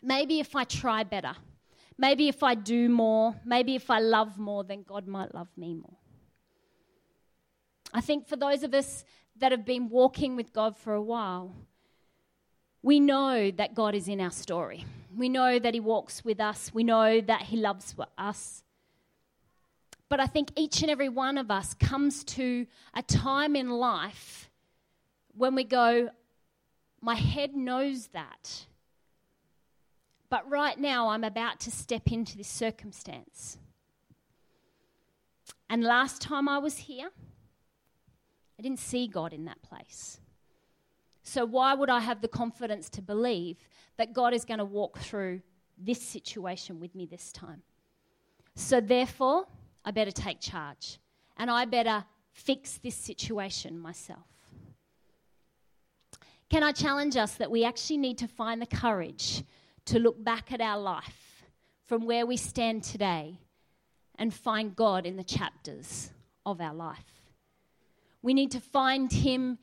Maybe 0.02 0.40
if 0.40 0.56
I 0.56 0.64
try 0.64 1.04
better, 1.04 1.36
maybe 1.98 2.28
if 2.28 2.42
I 2.42 2.54
do 2.54 2.88
more, 2.88 3.34
maybe 3.44 3.74
if 3.74 3.90
I 3.90 4.00
love 4.00 4.38
more, 4.38 4.64
then 4.64 4.84
God 4.86 5.06
might 5.06 5.34
love 5.34 5.48
me 5.56 5.74
more. 5.74 5.96
I 7.92 8.00
think 8.00 8.26
for 8.26 8.36
those 8.36 8.62
of 8.62 8.74
us 8.74 9.04
that 9.38 9.52
have 9.52 9.64
been 9.64 9.88
walking 9.88 10.36
with 10.36 10.52
God 10.52 10.76
for 10.76 10.94
a 10.94 11.02
while, 11.02 11.54
we 12.82 13.00
know 13.00 13.50
that 13.50 13.74
God 13.74 13.94
is 13.94 14.08
in 14.08 14.20
our 14.20 14.30
story. 14.30 14.84
We 15.16 15.28
know 15.28 15.58
that 15.58 15.74
He 15.74 15.80
walks 15.80 16.24
with 16.24 16.40
us. 16.40 16.70
We 16.72 16.84
know 16.84 17.20
that 17.20 17.42
He 17.42 17.56
loves 17.56 17.94
us. 18.18 18.62
But 20.08 20.20
I 20.20 20.26
think 20.26 20.52
each 20.56 20.82
and 20.82 20.90
every 20.90 21.08
one 21.08 21.36
of 21.36 21.50
us 21.50 21.74
comes 21.74 22.22
to 22.24 22.66
a 22.94 23.02
time 23.02 23.56
in 23.56 23.70
life 23.70 24.50
when 25.36 25.54
we 25.54 25.64
go, 25.64 26.10
My 27.00 27.16
head 27.16 27.56
knows 27.56 28.08
that. 28.08 28.66
But 30.28 30.48
right 30.50 30.78
now, 30.78 31.08
I'm 31.08 31.24
about 31.24 31.60
to 31.60 31.70
step 31.70 32.10
into 32.10 32.36
this 32.36 32.48
circumstance. 32.48 33.58
And 35.70 35.82
last 35.82 36.20
time 36.20 36.48
I 36.48 36.58
was 36.58 36.78
here, 36.78 37.10
I 38.58 38.62
didn't 38.62 38.78
see 38.78 39.06
God 39.06 39.32
in 39.32 39.44
that 39.44 39.62
place. 39.62 40.20
So, 41.22 41.44
why 41.44 41.74
would 41.74 41.90
I 41.90 42.00
have 42.00 42.20
the 42.20 42.28
confidence 42.28 42.88
to 42.90 43.02
believe 43.02 43.56
that 43.96 44.12
God 44.12 44.32
is 44.32 44.44
going 44.44 44.58
to 44.58 44.64
walk 44.64 44.98
through 44.98 45.42
this 45.76 46.00
situation 46.00 46.80
with 46.80 46.94
me 46.94 47.06
this 47.06 47.32
time? 47.32 47.62
So, 48.54 48.80
therefore, 48.80 49.46
I 49.84 49.90
better 49.90 50.12
take 50.12 50.40
charge 50.40 50.98
and 51.36 51.50
I 51.50 51.64
better 51.64 52.04
fix 52.32 52.78
this 52.78 52.94
situation 52.94 53.78
myself. 53.78 54.26
Can 56.48 56.62
I 56.62 56.72
challenge 56.72 57.16
us 57.16 57.34
that 57.34 57.50
we 57.50 57.64
actually 57.64 57.96
need 57.96 58.18
to 58.18 58.28
find 58.28 58.62
the 58.62 58.66
courage 58.66 59.42
to 59.86 59.98
look 59.98 60.22
back 60.22 60.52
at 60.52 60.60
our 60.60 60.78
life 60.78 61.44
from 61.86 62.06
where 62.06 62.26
we 62.26 62.36
stand 62.36 62.82
today 62.84 63.38
and 64.16 64.32
find 64.32 64.76
God 64.76 65.06
in 65.06 65.16
the 65.16 65.24
chapters 65.24 66.10
of 66.44 66.60
our 66.60 66.74
life? 66.74 67.22
We 68.22 68.34
need 68.34 68.50
to 68.52 68.60
find 68.60 69.12
Him 69.12 69.58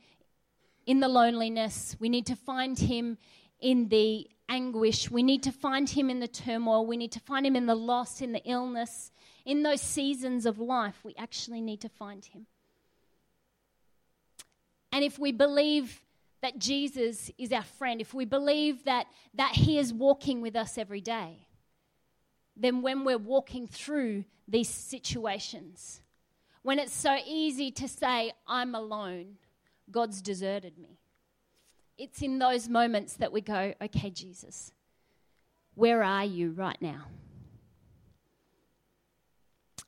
in 0.86 1.00
the 1.00 1.08
loneliness. 1.08 1.96
We 1.98 2.08
need 2.08 2.26
to 2.26 2.36
find 2.36 2.78
Him 2.78 3.18
in 3.60 3.88
the 3.88 4.28
anguish. 4.48 5.10
We 5.10 5.22
need 5.22 5.42
to 5.44 5.52
find 5.52 5.88
Him 5.88 6.10
in 6.10 6.20
the 6.20 6.28
turmoil. 6.28 6.86
We 6.86 6.96
need 6.96 7.12
to 7.12 7.20
find 7.20 7.46
Him 7.46 7.56
in 7.56 7.66
the 7.66 7.74
loss, 7.74 8.20
in 8.20 8.32
the 8.32 8.42
illness. 8.44 9.10
In 9.44 9.62
those 9.62 9.80
seasons 9.80 10.46
of 10.46 10.58
life, 10.58 11.00
we 11.04 11.14
actually 11.18 11.60
need 11.60 11.80
to 11.82 11.88
find 11.88 12.24
Him. 12.24 12.46
And 14.92 15.02
if 15.02 15.18
we 15.18 15.32
believe 15.32 16.03
that 16.44 16.58
Jesus 16.58 17.30
is 17.38 17.52
our 17.52 17.62
friend, 17.62 18.02
if 18.02 18.12
we 18.12 18.26
believe 18.26 18.84
that, 18.84 19.06
that 19.32 19.52
He 19.52 19.78
is 19.78 19.94
walking 19.94 20.42
with 20.42 20.54
us 20.54 20.76
every 20.76 21.00
day, 21.00 21.46
then 22.54 22.82
when 22.82 23.02
we're 23.02 23.16
walking 23.16 23.66
through 23.66 24.26
these 24.46 24.68
situations, 24.68 26.02
when 26.60 26.78
it's 26.78 26.92
so 26.92 27.16
easy 27.26 27.70
to 27.70 27.88
say, 27.88 28.30
I'm 28.46 28.74
alone, 28.74 29.36
God's 29.90 30.20
deserted 30.20 30.76
me. 30.76 30.98
It's 31.96 32.20
in 32.20 32.38
those 32.38 32.68
moments 32.68 33.14
that 33.14 33.32
we 33.32 33.40
go, 33.40 33.72
okay, 33.80 34.10
Jesus, 34.10 34.70
where 35.74 36.02
are 36.02 36.26
you 36.26 36.50
right 36.50 36.80
now? 36.82 37.06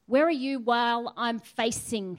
Where 0.06 0.25
are 0.25 0.30
you 0.30 0.58
while 0.58 1.12
I'm 1.18 1.38
facing 1.38 2.18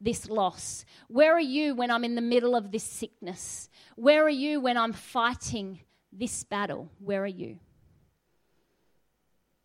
this 0.00 0.28
loss? 0.28 0.84
Where 1.08 1.32
are 1.34 1.40
you 1.40 1.74
when 1.74 1.90
I'm 1.90 2.04
in 2.04 2.14
the 2.14 2.20
middle 2.20 2.54
of 2.54 2.70
this 2.70 2.84
sickness? 2.84 3.68
Where 3.96 4.24
are 4.24 4.30
you 4.30 4.60
when 4.60 4.76
I'm 4.76 4.92
fighting 4.92 5.80
this 6.12 6.44
battle? 6.44 6.90
Where 6.98 7.22
are 7.22 7.26
you? 7.26 7.58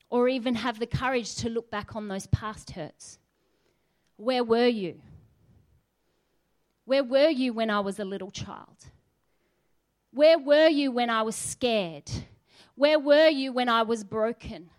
Or 0.10 0.28
even 0.28 0.56
have 0.56 0.80
the 0.80 0.88
courage 0.88 1.36
to 1.38 1.50
look 1.50 1.72
back 1.72 1.96
on 1.96 2.08
those 2.08 2.28
past 2.28 2.72
hurts 2.72 3.20
where 4.18 4.44
were 4.44 4.68
you? 4.68 5.02
Where 6.86 7.04
were 7.04 7.30
you 7.30 7.54
when 7.54 7.70
I 7.70 7.80
was 7.80 8.00
a 8.00 8.06
little 8.06 8.32
child? 8.32 8.78
Where 10.12 10.38
were 10.38 10.68
you 10.68 10.92
when 10.92 11.10
I 11.10 11.24
was 11.24 11.36
scared? 11.36 12.10
Where 12.75 13.00
were 13.00 13.30
you 13.30 13.52
when 13.52 13.70
I 13.70 13.82
was 13.84 14.04
broken? 14.04 14.70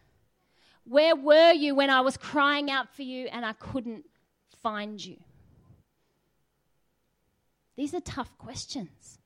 Where 0.85 1.17
were 1.17 1.53
you 1.53 1.75
when 1.75 1.91
I 1.91 2.03
was 2.03 2.17
crying 2.17 2.71
out 2.71 2.95
for 2.95 3.03
you 3.03 3.27
and 3.27 3.45
I 3.45 3.53
couldn't 3.55 4.05
find 4.63 5.05
you? 5.05 5.17
These 7.77 7.95
are 7.95 8.01
tough 8.01 8.37
questions. 8.39 9.19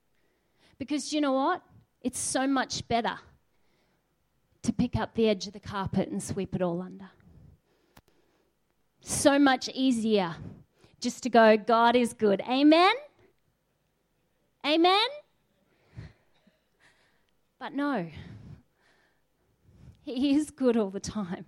Because 0.79 1.13
you 1.13 1.21
know 1.21 1.33
what? 1.33 1.63
It's 2.01 2.19
so 2.19 2.47
much 2.47 2.87
better 2.89 3.19
to 4.63 4.73
pick 4.73 4.97
up 4.97 5.15
the 5.15 5.29
edge 5.29 5.47
of 5.47 5.53
the 5.53 5.61
carpet 5.61 6.09
and 6.09 6.23
sweep 6.23 6.55
it 6.55 6.63
all 6.63 6.81
under 6.81 7.11
so 9.09 9.39
much 9.39 9.69
easier 9.75 10.37
just 11.01 11.23
to 11.23 11.31
go, 11.31 11.57
God 11.57 11.97
is 11.97 12.13
good. 12.13 12.43
Amen? 12.49 12.95
Amen? 14.67 15.07
But 17.59 17.73
no, 17.73 18.09
He 20.03 20.37
is 20.37 20.51
good 20.51 20.77
all 20.77 20.91
the 20.91 21.01
time. 21.01 21.47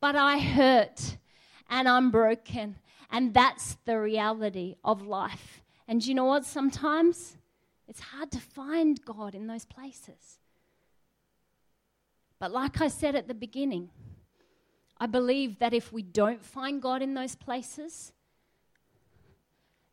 But 0.00 0.16
I 0.16 0.38
hurt 0.38 1.16
and 1.70 1.88
I'm 1.88 2.10
broken, 2.10 2.76
and 3.10 3.32
that's 3.32 3.76
the 3.84 4.00
reality 4.00 4.76
of 4.82 5.06
life. 5.06 5.62
And 5.92 6.06
you 6.06 6.14
know 6.14 6.24
what? 6.24 6.46
Sometimes 6.46 7.36
It's 7.86 8.00
hard 8.00 8.30
to 8.30 8.38
find 8.38 8.98
God 9.04 9.34
in 9.34 9.46
those 9.46 9.66
places. 9.66 10.38
But 12.38 12.50
like 12.50 12.80
I 12.80 12.88
said 12.88 13.14
at 13.14 13.28
the 13.28 13.34
beginning, 13.34 13.90
I 14.96 15.04
believe 15.04 15.58
that 15.58 15.74
if 15.74 15.92
we 15.92 16.00
don't 16.00 16.42
find 16.42 16.80
God 16.80 17.02
in 17.02 17.12
those 17.12 17.34
places, 17.34 18.14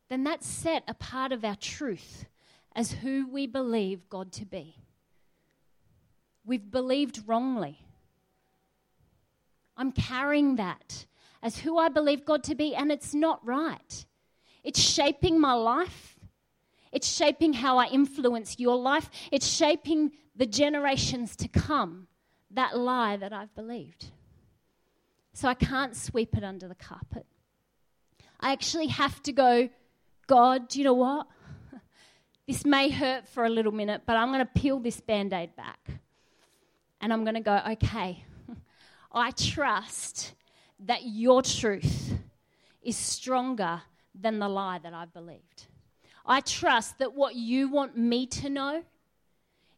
then 0.08 0.24
that's 0.24 0.48
set 0.48 0.86
a 0.88 0.94
part 0.94 1.34
of 1.34 1.44
our 1.44 1.58
truth 1.58 2.28
as 2.74 2.94
who 2.94 3.28
we 3.30 3.46
believe 3.46 4.08
God 4.08 4.32
to 4.32 4.46
be. 4.46 4.78
We've 6.46 6.72
believed 6.72 7.24
wrongly. 7.28 7.78
I'm 9.76 9.92
carrying 9.92 10.56
that 10.56 11.08
as 11.44 11.60
who 11.60 11.78
I 11.78 11.90
believe 11.90 12.24
God 12.24 12.46
to 12.46 12.56
be, 12.56 12.74
and 12.74 12.90
it's 12.90 13.14
not 13.14 13.46
right. 13.46 14.06
It's 14.64 14.80
shaping 14.80 15.40
my 15.40 15.54
life. 15.54 16.18
It's 16.92 17.08
shaping 17.08 17.54
how 17.54 17.78
I 17.78 17.88
influence 17.88 18.60
your 18.60 18.76
life. 18.76 19.10
It's 19.32 19.48
shaping 19.48 20.12
the 20.36 20.46
generations 20.46 21.36
to 21.38 21.48
come, 21.48 22.08
that 22.52 22.78
lie 22.78 23.18
that 23.18 23.34
I've 23.34 23.54
believed. 23.56 24.08
So 25.34 25.48
I 25.48 25.54
can't 25.54 25.96
sweep 25.96 26.36
it 26.36 26.44
under 26.44 26.68
the 26.68 26.76
carpet. 26.76 27.26
I 28.40 28.52
actually 28.52 28.88
have 28.88 29.22
to 29.24 29.32
go, 29.32 29.70
God, 30.28 30.68
do 30.70 30.80
you 30.80 30.86
know 30.86 30.94
what? 30.94 31.28
This 32.48 32.66
may 32.66 32.90
hurt 32.90 33.28
for 33.28 33.46
a 33.46 33.50
little 33.50 33.72
minute, 33.72 34.02
but 34.08 34.18
I'm 34.18 34.30
going 34.30 34.40
to 34.40 34.60
peel 34.60 34.80
this 34.80 35.00
band 35.00 35.34
aid 35.34 35.56
back. 35.56 35.88
And 37.00 37.14
I'm 37.14 37.24
going 37.24 37.36
to 37.36 37.42
go, 37.42 37.62
okay, 37.74 38.24
I 39.12 39.30
trust 39.30 40.34
that 40.80 41.02
your 41.06 41.44
truth 41.44 42.14
is 42.82 42.98
stronger 42.98 43.84
than 44.20 44.40
the 44.40 44.50
lie 44.50 44.80
that 44.80 44.94
I've 44.94 45.14
believed. 45.14 45.68
I 46.26 46.42
trust 46.42 47.00
that 47.00 47.14
what 47.14 47.36
you 47.36 47.70
want 47.70 47.98
me 47.98 48.28
to 48.28 48.50
know 48.50 48.84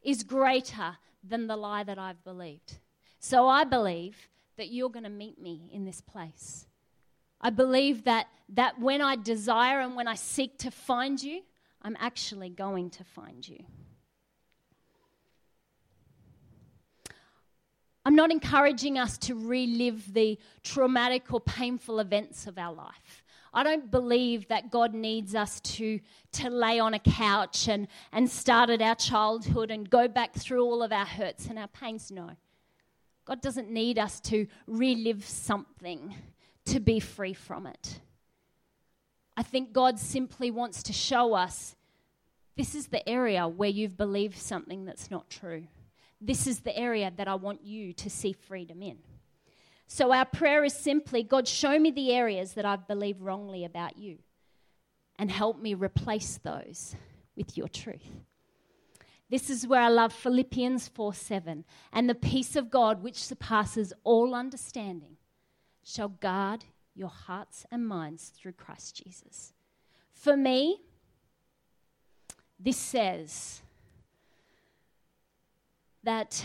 is 0.01 0.23
greater 0.23 0.97
than 1.23 1.47
the 1.47 1.55
lie 1.55 1.83
that 1.83 1.99
I've 1.99 2.23
believed. 2.23 2.79
So 3.19 3.47
I 3.47 3.63
believe 3.63 4.29
that 4.57 4.69
you're 4.69 4.89
going 4.89 5.03
to 5.03 5.09
meet 5.09 5.39
me 5.39 5.69
in 5.71 5.85
this 5.85 6.01
place. 6.01 6.65
I 7.39 7.49
believe 7.49 8.03
that, 8.03 8.27
that 8.49 8.79
when 8.79 9.01
I 9.01 9.15
desire 9.15 9.79
and 9.79 9.95
when 9.95 10.07
I 10.07 10.15
seek 10.15 10.57
to 10.59 10.71
find 10.71 11.21
you, 11.21 11.41
I'm 11.81 11.97
actually 11.99 12.49
going 12.49 12.89
to 12.91 13.03
find 13.03 13.47
you. 13.47 13.63
I'm 18.03 18.15
not 18.15 18.31
encouraging 18.31 18.97
us 18.97 19.17
to 19.19 19.35
relive 19.35 20.13
the 20.13 20.39
traumatic 20.63 21.31
or 21.31 21.39
painful 21.39 21.99
events 21.99 22.47
of 22.47 22.57
our 22.57 22.73
life. 22.73 23.23
I 23.53 23.63
don't 23.63 23.91
believe 23.91 24.47
that 24.47 24.71
God 24.71 24.93
needs 24.93 25.35
us 25.35 25.59
to, 25.61 25.99
to 26.33 26.49
lay 26.49 26.79
on 26.79 26.93
a 26.93 26.99
couch 26.99 27.67
and, 27.67 27.87
and 28.13 28.29
start 28.29 28.69
at 28.69 28.81
our 28.81 28.95
childhood 28.95 29.71
and 29.71 29.89
go 29.89 30.07
back 30.07 30.33
through 30.33 30.63
all 30.63 30.81
of 30.81 30.91
our 30.91 31.05
hurts 31.05 31.47
and 31.47 31.59
our 31.59 31.67
pains. 31.67 32.11
No. 32.11 32.31
God 33.25 33.41
doesn't 33.41 33.69
need 33.69 33.99
us 33.99 34.19
to 34.21 34.47
relive 34.67 35.25
something 35.25 36.15
to 36.65 36.79
be 36.79 36.99
free 36.99 37.33
from 37.33 37.67
it. 37.67 37.99
I 39.35 39.43
think 39.43 39.73
God 39.73 39.99
simply 39.99 40.51
wants 40.51 40.83
to 40.83 40.93
show 40.93 41.33
us 41.33 41.75
this 42.55 42.75
is 42.75 42.87
the 42.87 43.07
area 43.07 43.47
where 43.47 43.69
you've 43.69 43.97
believed 43.97 44.37
something 44.37 44.85
that's 44.85 45.11
not 45.11 45.29
true 45.29 45.67
this 46.21 46.45
is 46.45 46.59
the 46.59 46.77
area 46.77 47.11
that 47.17 47.27
I 47.27 47.35
want 47.35 47.65
you 47.65 47.93
to 47.93 48.09
see 48.09 48.31
freedom 48.31 48.83
in. 48.83 48.99
So 49.93 50.13
our 50.13 50.23
prayer 50.23 50.63
is 50.63 50.73
simply 50.73 51.21
God, 51.21 51.49
show 51.49 51.77
me 51.77 51.91
the 51.91 52.13
areas 52.13 52.53
that 52.53 52.63
I've 52.63 52.87
believed 52.87 53.19
wrongly 53.19 53.65
about 53.65 53.97
you 53.97 54.19
and 55.19 55.29
help 55.29 55.61
me 55.61 55.73
replace 55.73 56.37
those 56.37 56.95
with 57.35 57.57
your 57.57 57.67
truth. 57.67 58.09
This 59.29 59.49
is 59.49 59.67
where 59.67 59.81
I 59.81 59.89
love 59.89 60.13
Philippians 60.13 60.87
4 60.87 61.13
7. 61.13 61.65
And 61.91 62.09
the 62.09 62.15
peace 62.15 62.55
of 62.55 62.71
God, 62.71 63.03
which 63.03 63.21
surpasses 63.21 63.91
all 64.05 64.33
understanding, 64.33 65.17
shall 65.83 66.07
guard 66.07 66.63
your 66.95 67.09
hearts 67.09 67.65
and 67.69 67.85
minds 67.85 68.31
through 68.33 68.53
Christ 68.53 69.03
Jesus. 69.03 69.51
For 70.13 70.37
me, 70.37 70.79
this 72.57 72.77
says 72.77 73.61
that 76.03 76.41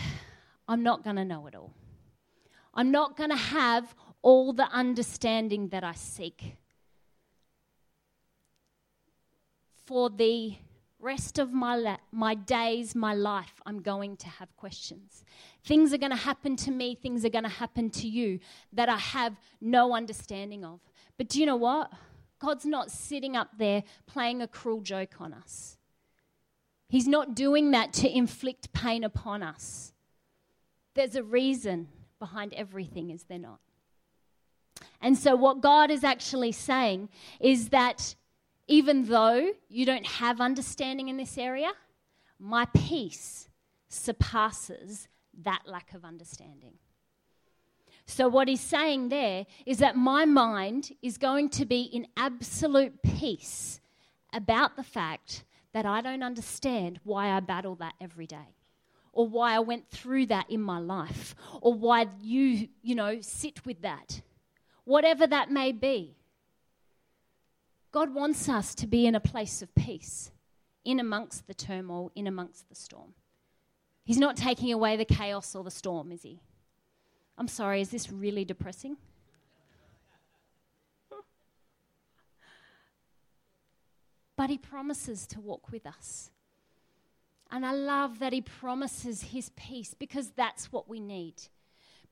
I'm 0.67 0.83
not 0.83 1.05
going 1.05 1.15
to 1.15 1.23
know 1.23 1.47
it 1.47 1.55
all. 1.55 1.71
I'm 2.77 2.91
not 2.91 3.17
going 3.17 3.31
to 3.31 3.35
have 3.35 3.95
all 4.21 4.53
the 4.53 4.69
understanding 4.69 5.69
that 5.69 5.83
I 5.83 5.93
seek. 5.93 6.57
For 9.83 10.11
the 10.11 10.55
rest 10.99 11.39
of 11.39 11.51
my, 11.51 11.75
la- 11.75 11.97
my 12.11 12.35
days, 12.35 12.93
my 12.93 13.15
life, 13.15 13.59
I'm 13.65 13.81
going 13.81 14.15
to 14.17 14.27
have 14.27 14.55
questions. 14.55 15.23
Things 15.65 15.91
are 15.91 15.97
going 15.97 16.11
to 16.11 16.15
happen 16.15 16.55
to 16.57 16.71
me, 16.71 16.93
things 16.93 17.25
are 17.25 17.29
going 17.29 17.45
to 17.45 17.49
happen 17.49 17.89
to 17.89 18.07
you 18.07 18.39
that 18.73 18.89
I 18.89 18.97
have 18.97 19.39
no 19.59 19.95
understanding 19.95 20.63
of. 20.63 20.79
But 21.17 21.29
do 21.29 21.39
you 21.39 21.47
know 21.47 21.55
what? 21.55 21.91
God's 22.37 22.65
not 22.65 22.91
sitting 22.91 23.35
up 23.35 23.57
there 23.57 23.83
playing 24.05 24.43
a 24.43 24.47
cruel 24.47 24.81
joke 24.81 25.15
on 25.19 25.33
us. 25.33 25.77
He's 26.89 27.07
not 27.07 27.35
doing 27.35 27.71
that 27.71 27.91
to 27.93 28.09
inflict 28.15 28.71
pain 28.71 29.03
upon 29.03 29.41
us. 29.41 29.93
There's 30.93 31.15
a 31.15 31.23
reason 31.23 31.87
behind 32.19 32.53
everything, 32.53 33.09
is 33.09 33.23
there 33.23 33.39
not? 33.39 33.59
And 35.01 35.17
so, 35.17 35.35
what 35.35 35.61
God 35.61 35.91
is 35.91 36.03
actually 36.03 36.51
saying 36.51 37.09
is 37.39 37.69
that 37.69 38.15
even 38.67 39.05
though 39.05 39.51
you 39.69 39.85
don't 39.85 40.05
have 40.05 40.41
understanding 40.41 41.07
in 41.07 41.17
this 41.17 41.37
area, 41.37 41.71
my 42.39 42.65
peace 42.73 43.49
surpasses 43.89 45.07
that 45.43 45.61
lack 45.65 45.93
of 45.93 46.03
understanding. 46.03 46.73
So, 48.05 48.27
what 48.27 48.47
he's 48.47 48.61
saying 48.61 49.09
there 49.09 49.45
is 49.65 49.79
that 49.79 49.95
my 49.95 50.25
mind 50.25 50.91
is 51.01 51.17
going 51.17 51.49
to 51.51 51.65
be 51.65 51.81
in 51.81 52.07
absolute 52.15 53.01
peace 53.01 53.79
about 54.33 54.75
the 54.75 54.83
fact 54.83 55.43
that 55.73 55.85
I 55.85 56.01
don't 56.01 56.23
understand 56.23 56.99
why 57.03 57.29
I 57.29 57.39
battle 57.39 57.75
that 57.75 57.93
every 58.01 58.27
day 58.27 58.56
or 59.17 59.27
why 59.27 59.55
I 59.55 59.59
went 59.59 59.89
through 59.89 60.27
that 60.27 60.47
in 60.47 60.61
my 60.61 60.77
life 60.77 61.33
or 61.59 61.73
why 61.73 62.05
you, 62.21 62.69
you 62.83 62.93
know, 62.93 63.19
sit 63.19 63.65
with 63.65 63.81
that. 63.81 64.21
Whatever 64.83 65.25
that 65.25 65.49
may 65.49 65.71
be. 65.71 66.15
God 67.91 68.13
wants 68.13 68.47
us 68.47 68.75
to 68.75 68.85
be 68.85 69.07
in 69.07 69.15
a 69.15 69.19
place 69.19 69.63
of 69.63 69.73
peace, 69.73 70.29
in 70.85 70.99
amongst 70.99 71.47
the 71.47 71.55
turmoil, 71.55 72.11
in 72.13 72.27
amongst 72.27 72.69
the 72.69 72.75
storm. 72.75 73.15
He's 74.03 74.19
not 74.19 74.37
taking 74.37 74.71
away 74.71 74.97
the 74.97 75.03
chaos 75.03 75.55
or 75.55 75.63
the 75.63 75.71
storm, 75.71 76.11
is 76.11 76.21
he? 76.21 76.39
I'm 77.39 77.47
sorry, 77.47 77.81
is 77.81 77.89
this 77.89 78.11
really 78.11 78.45
depressing? 78.45 78.97
but 84.37 84.51
He 84.51 84.59
promises 84.59 85.25
to 85.27 85.39
walk 85.41 85.71
with 85.71 85.87
us. 85.87 86.29
And 87.51 87.65
I 87.65 87.71
love 87.71 88.19
that 88.19 88.33
He 88.33 88.41
promises 88.41 89.21
His 89.21 89.49
peace 89.55 89.93
because 89.93 90.31
that's 90.31 90.71
what 90.71 90.89
we 90.89 90.99
need. 90.99 91.35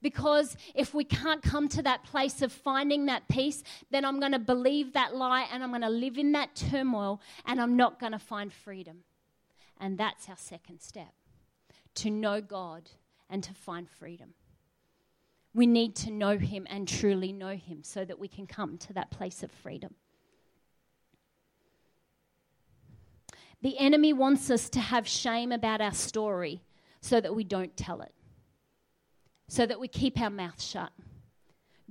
Because 0.01 0.55
if 0.75 0.93
we 0.93 1.03
can't 1.03 1.41
come 1.41 1.67
to 1.69 1.81
that 1.81 2.03
place 2.03 2.41
of 2.41 2.51
finding 2.51 3.07
that 3.07 3.27
peace, 3.27 3.63
then 3.89 4.05
I'm 4.05 4.19
going 4.19 4.33
to 4.33 4.39
believe 4.39 4.93
that 4.93 5.15
lie 5.15 5.47
and 5.51 5.63
I'm 5.63 5.71
going 5.71 5.81
to 5.81 5.89
live 5.89 6.17
in 6.17 6.33
that 6.33 6.55
turmoil 6.55 7.21
and 7.45 7.59
I'm 7.59 7.75
not 7.75 7.99
going 7.99 8.11
to 8.11 8.19
find 8.19 8.53
freedom. 8.53 8.99
And 9.79 9.97
that's 9.97 10.29
our 10.29 10.37
second 10.37 10.81
step 10.81 11.13
to 11.95 12.09
know 12.09 12.41
God 12.41 12.91
and 13.29 13.43
to 13.43 13.53
find 13.53 13.89
freedom. 13.89 14.33
We 15.53 15.65
need 15.65 15.95
to 15.97 16.11
know 16.11 16.37
Him 16.37 16.67
and 16.69 16.87
truly 16.87 17.31
know 17.31 17.55
Him 17.55 17.81
so 17.81 18.05
that 18.05 18.19
we 18.19 18.27
can 18.27 18.45
come 18.45 18.77
to 18.79 18.93
that 18.93 19.09
place 19.09 19.41
of 19.41 19.51
freedom. 19.51 19.95
The 23.65 23.79
enemy 23.79 24.13
wants 24.13 24.51
us 24.51 24.69
to 24.69 24.79
have 24.79 25.07
shame 25.07 25.51
about 25.51 25.81
our 25.81 25.91
story 25.91 26.61
so 27.01 27.19
that 27.19 27.33
we 27.33 27.43
don't 27.43 27.75
tell 27.75 28.01
it, 28.01 28.13
so 29.47 29.65
that 29.65 29.79
we 29.79 29.87
keep 29.87 30.21
our 30.21 30.29
mouth 30.29 30.61
shut. 30.61 30.91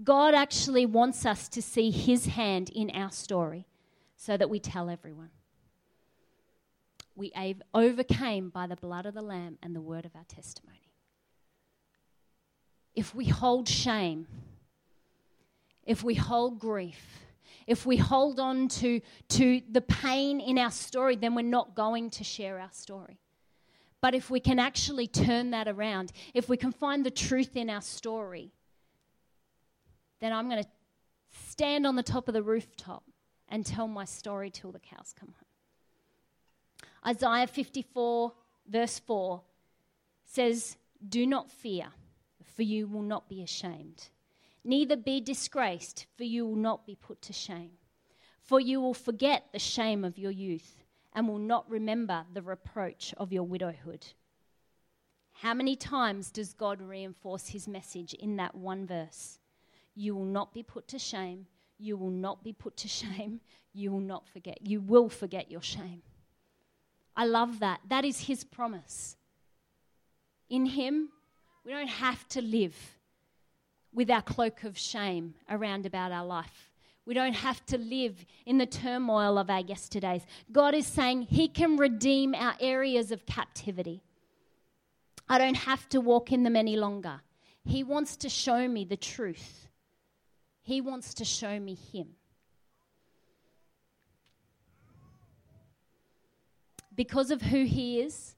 God 0.04 0.34
actually 0.34 0.86
wants 0.86 1.26
us 1.26 1.48
to 1.48 1.60
see 1.60 1.90
his 1.90 2.26
hand 2.26 2.70
in 2.70 2.90
our 2.90 3.10
story 3.10 3.66
so 4.14 4.36
that 4.36 4.48
we 4.48 4.60
tell 4.60 4.88
everyone. 4.88 5.30
We 7.16 7.32
overcame 7.74 8.50
by 8.50 8.68
the 8.68 8.76
blood 8.76 9.04
of 9.04 9.14
the 9.14 9.22
Lamb 9.22 9.58
and 9.60 9.74
the 9.74 9.80
word 9.80 10.04
of 10.04 10.14
our 10.14 10.26
testimony. 10.28 10.92
If 12.94 13.16
we 13.16 13.24
hold 13.24 13.68
shame, 13.68 14.28
if 15.84 16.04
we 16.04 16.14
hold 16.14 16.60
grief, 16.60 17.23
if 17.66 17.86
we 17.86 17.96
hold 17.96 18.38
on 18.40 18.68
to, 18.68 19.00
to 19.30 19.62
the 19.70 19.80
pain 19.80 20.40
in 20.40 20.58
our 20.58 20.70
story, 20.70 21.16
then 21.16 21.34
we're 21.34 21.42
not 21.42 21.74
going 21.74 22.10
to 22.10 22.24
share 22.24 22.58
our 22.58 22.70
story. 22.72 23.18
But 24.00 24.14
if 24.14 24.28
we 24.28 24.40
can 24.40 24.58
actually 24.58 25.06
turn 25.06 25.50
that 25.52 25.66
around, 25.66 26.12
if 26.34 26.48
we 26.48 26.56
can 26.56 26.72
find 26.72 27.06
the 27.06 27.10
truth 27.10 27.56
in 27.56 27.70
our 27.70 27.80
story, 27.80 28.52
then 30.20 30.32
I'm 30.32 30.48
going 30.48 30.62
to 30.62 30.68
stand 31.48 31.86
on 31.86 31.96
the 31.96 32.02
top 32.02 32.28
of 32.28 32.34
the 32.34 32.42
rooftop 32.42 33.04
and 33.48 33.64
tell 33.64 33.88
my 33.88 34.04
story 34.04 34.50
till 34.50 34.72
the 34.72 34.78
cows 34.78 35.14
come 35.18 35.28
home. 35.28 37.14
Isaiah 37.14 37.46
54, 37.46 38.32
verse 38.68 38.98
4 38.98 39.40
says, 40.24 40.76
Do 41.06 41.26
not 41.26 41.50
fear, 41.50 41.86
for 42.54 42.62
you 42.62 42.86
will 42.86 43.02
not 43.02 43.28
be 43.28 43.42
ashamed. 43.42 44.08
Neither 44.64 44.96
be 44.96 45.20
disgraced, 45.20 46.06
for 46.16 46.24
you 46.24 46.46
will 46.46 46.56
not 46.56 46.86
be 46.86 46.94
put 46.94 47.20
to 47.22 47.32
shame. 47.32 47.72
For 48.40 48.60
you 48.60 48.80
will 48.80 48.94
forget 48.94 49.46
the 49.52 49.58
shame 49.58 50.04
of 50.04 50.18
your 50.18 50.30
youth 50.30 50.82
and 51.12 51.28
will 51.28 51.38
not 51.38 51.68
remember 51.68 52.24
the 52.32 52.42
reproach 52.42 53.14
of 53.18 53.32
your 53.32 53.44
widowhood. 53.44 54.06
How 55.32 55.52
many 55.54 55.76
times 55.76 56.30
does 56.30 56.54
God 56.54 56.80
reinforce 56.80 57.48
his 57.48 57.68
message 57.68 58.14
in 58.14 58.36
that 58.36 58.54
one 58.54 58.86
verse? 58.86 59.38
You 59.94 60.14
will 60.14 60.24
not 60.24 60.54
be 60.54 60.62
put 60.62 60.88
to 60.88 60.98
shame. 60.98 61.46
You 61.78 61.96
will 61.96 62.10
not 62.10 62.42
be 62.42 62.52
put 62.52 62.76
to 62.78 62.88
shame. 63.00 63.40
You 63.72 63.90
will 63.90 64.00
not 64.00 64.28
forget. 64.28 64.58
You 64.62 64.80
will 64.80 65.08
forget 65.08 65.50
your 65.50 65.62
shame. 65.62 66.02
I 67.16 67.26
love 67.26 67.60
that. 67.60 67.80
That 67.88 68.04
is 68.04 68.20
his 68.20 68.44
promise. 68.44 69.16
In 70.48 70.66
him, 70.66 71.10
we 71.64 71.72
don't 71.72 71.88
have 71.88 72.28
to 72.30 72.42
live 72.42 72.76
with 73.94 74.10
our 74.10 74.22
cloak 74.22 74.64
of 74.64 74.76
shame 74.76 75.34
around 75.48 75.86
about 75.86 76.12
our 76.12 76.26
life. 76.26 76.70
We 77.06 77.14
don't 77.14 77.34
have 77.34 77.64
to 77.66 77.78
live 77.78 78.24
in 78.46 78.58
the 78.58 78.66
turmoil 78.66 79.38
of 79.38 79.50
our 79.50 79.60
yesterdays. 79.60 80.22
God 80.50 80.74
is 80.74 80.86
saying 80.86 81.22
He 81.22 81.48
can 81.48 81.76
redeem 81.76 82.34
our 82.34 82.54
areas 82.60 83.12
of 83.12 83.26
captivity. 83.26 84.02
I 85.28 85.38
don't 85.38 85.56
have 85.56 85.88
to 85.90 86.00
walk 86.00 86.32
in 86.32 86.42
them 86.42 86.56
any 86.56 86.76
longer. 86.76 87.20
He 87.64 87.82
wants 87.82 88.16
to 88.16 88.28
show 88.28 88.66
me 88.68 88.84
the 88.84 88.96
truth, 88.96 89.68
He 90.62 90.80
wants 90.80 91.14
to 91.14 91.24
show 91.24 91.60
me 91.60 91.74
Him. 91.74 92.08
Because 96.94 97.30
of 97.30 97.42
who 97.42 97.64
He 97.64 98.00
is, 98.00 98.34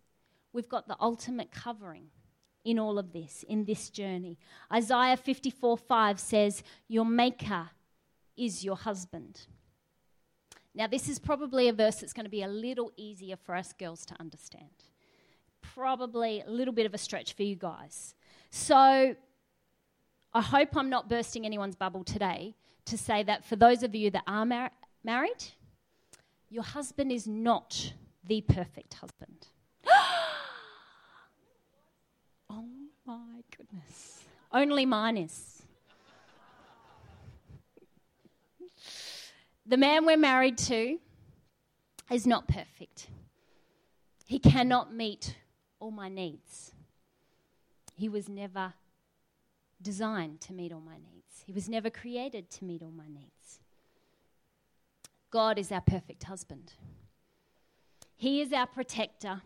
we've 0.53 0.69
got 0.69 0.89
the 0.89 0.97
ultimate 1.01 1.51
covering 1.53 2.09
in 2.67 2.79
all 2.79 2.99
of 2.99 3.13
this, 3.13 3.45
in 3.49 3.65
this 3.65 3.89
journey. 3.89 4.39
Isaiah 4.73 5.17
54 5.17 5.79
5 5.79 6.21
says, 6.21 6.63
Your 6.89 7.07
Maker 7.07 7.71
is 8.37 8.65
your 8.65 8.77
husband. 8.77 9.47
Now, 10.75 10.87
this 10.87 11.09
is 11.09 11.19
probably 11.19 11.69
a 11.69 11.73
verse 11.73 11.97
that's 11.97 12.13
going 12.13 12.27
to 12.27 12.31
be 12.31 12.43
a 12.43 12.49
little 12.49 12.93
easier 12.97 13.37
for 13.37 13.55
us 13.55 13.73
girls 13.73 14.05
to 14.07 14.15
understand. 14.21 14.85
Probably 15.63 16.43
a 16.47 16.51
little 16.51 16.75
bit 16.75 16.85
of 16.85 16.93
a 16.93 16.99
stretch 16.99 17.33
for 17.33 17.45
you 17.45 17.57
guys. 17.57 18.15
So, 18.51 19.17
I 20.35 20.43
hope 20.43 20.77
I'm 20.77 20.91
not 20.91 21.09
bursting 21.09 21.47
anyone's 21.47 21.77
bubble 21.77 22.05
today 22.05 22.57
to 22.87 22.99
say 22.99 23.23
that 23.23 23.45
for 23.45 23.57
those 23.57 23.83
of 23.83 23.95
you 23.95 24.11
that 24.11 24.25
are 24.27 24.45
mar- 24.45 24.73
married, 25.03 25.45
your 26.51 26.65
husband 26.65 27.11
is 27.11 27.27
not 27.27 27.93
the 28.25 28.41
perfect 28.43 28.95
husband. 28.95 29.47
oh 32.51 32.69
my 33.37 33.43
goodness. 33.55 34.23
Only 34.51 34.87
mine 34.87 35.19
is. 35.19 35.63
The 39.67 39.77
man 39.77 40.07
we're 40.07 40.17
married 40.17 40.57
to 40.59 40.99
is 42.11 42.27
not 42.27 42.49
perfect. 42.49 43.09
He 44.25 44.39
cannot 44.39 44.95
meet 44.95 45.37
all 45.81 45.91
my 45.91 46.09
needs. 46.09 46.73
He 47.95 48.09
was 48.09 48.27
never 48.27 48.73
designed 49.83 50.41
to 50.43 50.55
meet 50.55 50.73
all 50.73 50.81
my 50.81 50.97
needs. 50.97 51.43
He 51.45 51.53
was 51.53 51.69
never 51.69 51.91
created 51.91 52.51
to 52.53 52.65
meet 52.65 52.83
all 52.83 52.93
my 52.93 53.09
needs. 53.09 53.61
God 55.31 55.59
is 55.59 55.71
our 55.71 55.83
perfect 55.83 56.25
husband. 56.25 56.73
He 58.17 58.41
is 58.41 58.53
our 58.55 58.67
protector. 58.67 59.43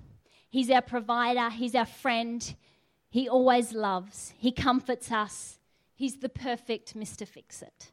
He's 0.48 0.70
our 0.70 0.82
provider. 0.82 1.50
He's 1.50 1.74
our 1.74 1.86
friend. 1.86 2.54
He 3.10 3.28
always 3.28 3.72
loves. 3.72 4.32
He 4.38 4.52
comforts 4.52 5.10
us. 5.10 5.58
He's 5.94 6.16
the 6.16 6.28
perfect 6.28 6.96
Mr. 6.96 7.26
Fix 7.26 7.60
It. 7.60 7.90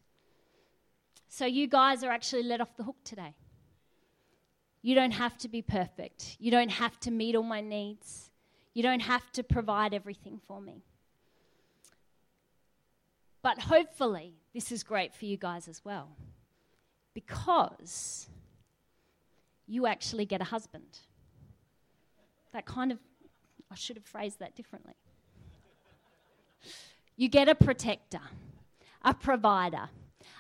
So 1.27 1.45
you 1.45 1.67
guys 1.67 2.03
are 2.03 2.11
actually 2.11 2.43
let 2.43 2.61
off 2.61 2.77
the 2.77 2.83
hook 2.83 2.97
today. 3.03 3.35
You 4.81 4.95
don't 4.95 5.11
have 5.11 5.37
to 5.39 5.49
be 5.49 5.61
perfect. 5.61 6.37
You 6.39 6.51
don't 6.51 6.69
have 6.69 6.99
to 7.01 7.11
meet 7.11 7.35
all 7.35 7.43
my 7.43 7.61
needs. 7.61 8.29
You 8.73 8.83
don't 8.83 9.01
have 9.01 9.31
to 9.33 9.43
provide 9.43 9.93
everything 9.93 10.39
for 10.47 10.61
me. 10.61 10.83
But 13.41 13.59
hopefully, 13.59 14.35
this 14.53 14.71
is 14.71 14.83
great 14.83 15.13
for 15.13 15.25
you 15.25 15.35
guys 15.35 15.67
as 15.67 15.83
well. 15.83 16.09
Because 17.13 18.29
you 19.67 19.87
actually 19.87 20.25
get 20.25 20.41
a 20.41 20.45
husband. 20.45 20.99
That 22.53 22.65
kind 22.65 22.91
of, 22.91 22.99
I 23.71 23.75
should 23.75 23.95
have 23.95 24.05
phrased 24.05 24.39
that 24.39 24.55
differently. 24.55 24.93
You 27.17 27.27
get 27.27 27.49
a 27.49 27.55
protector, 27.55 28.21
a 29.01 29.13
provider, 29.13 29.89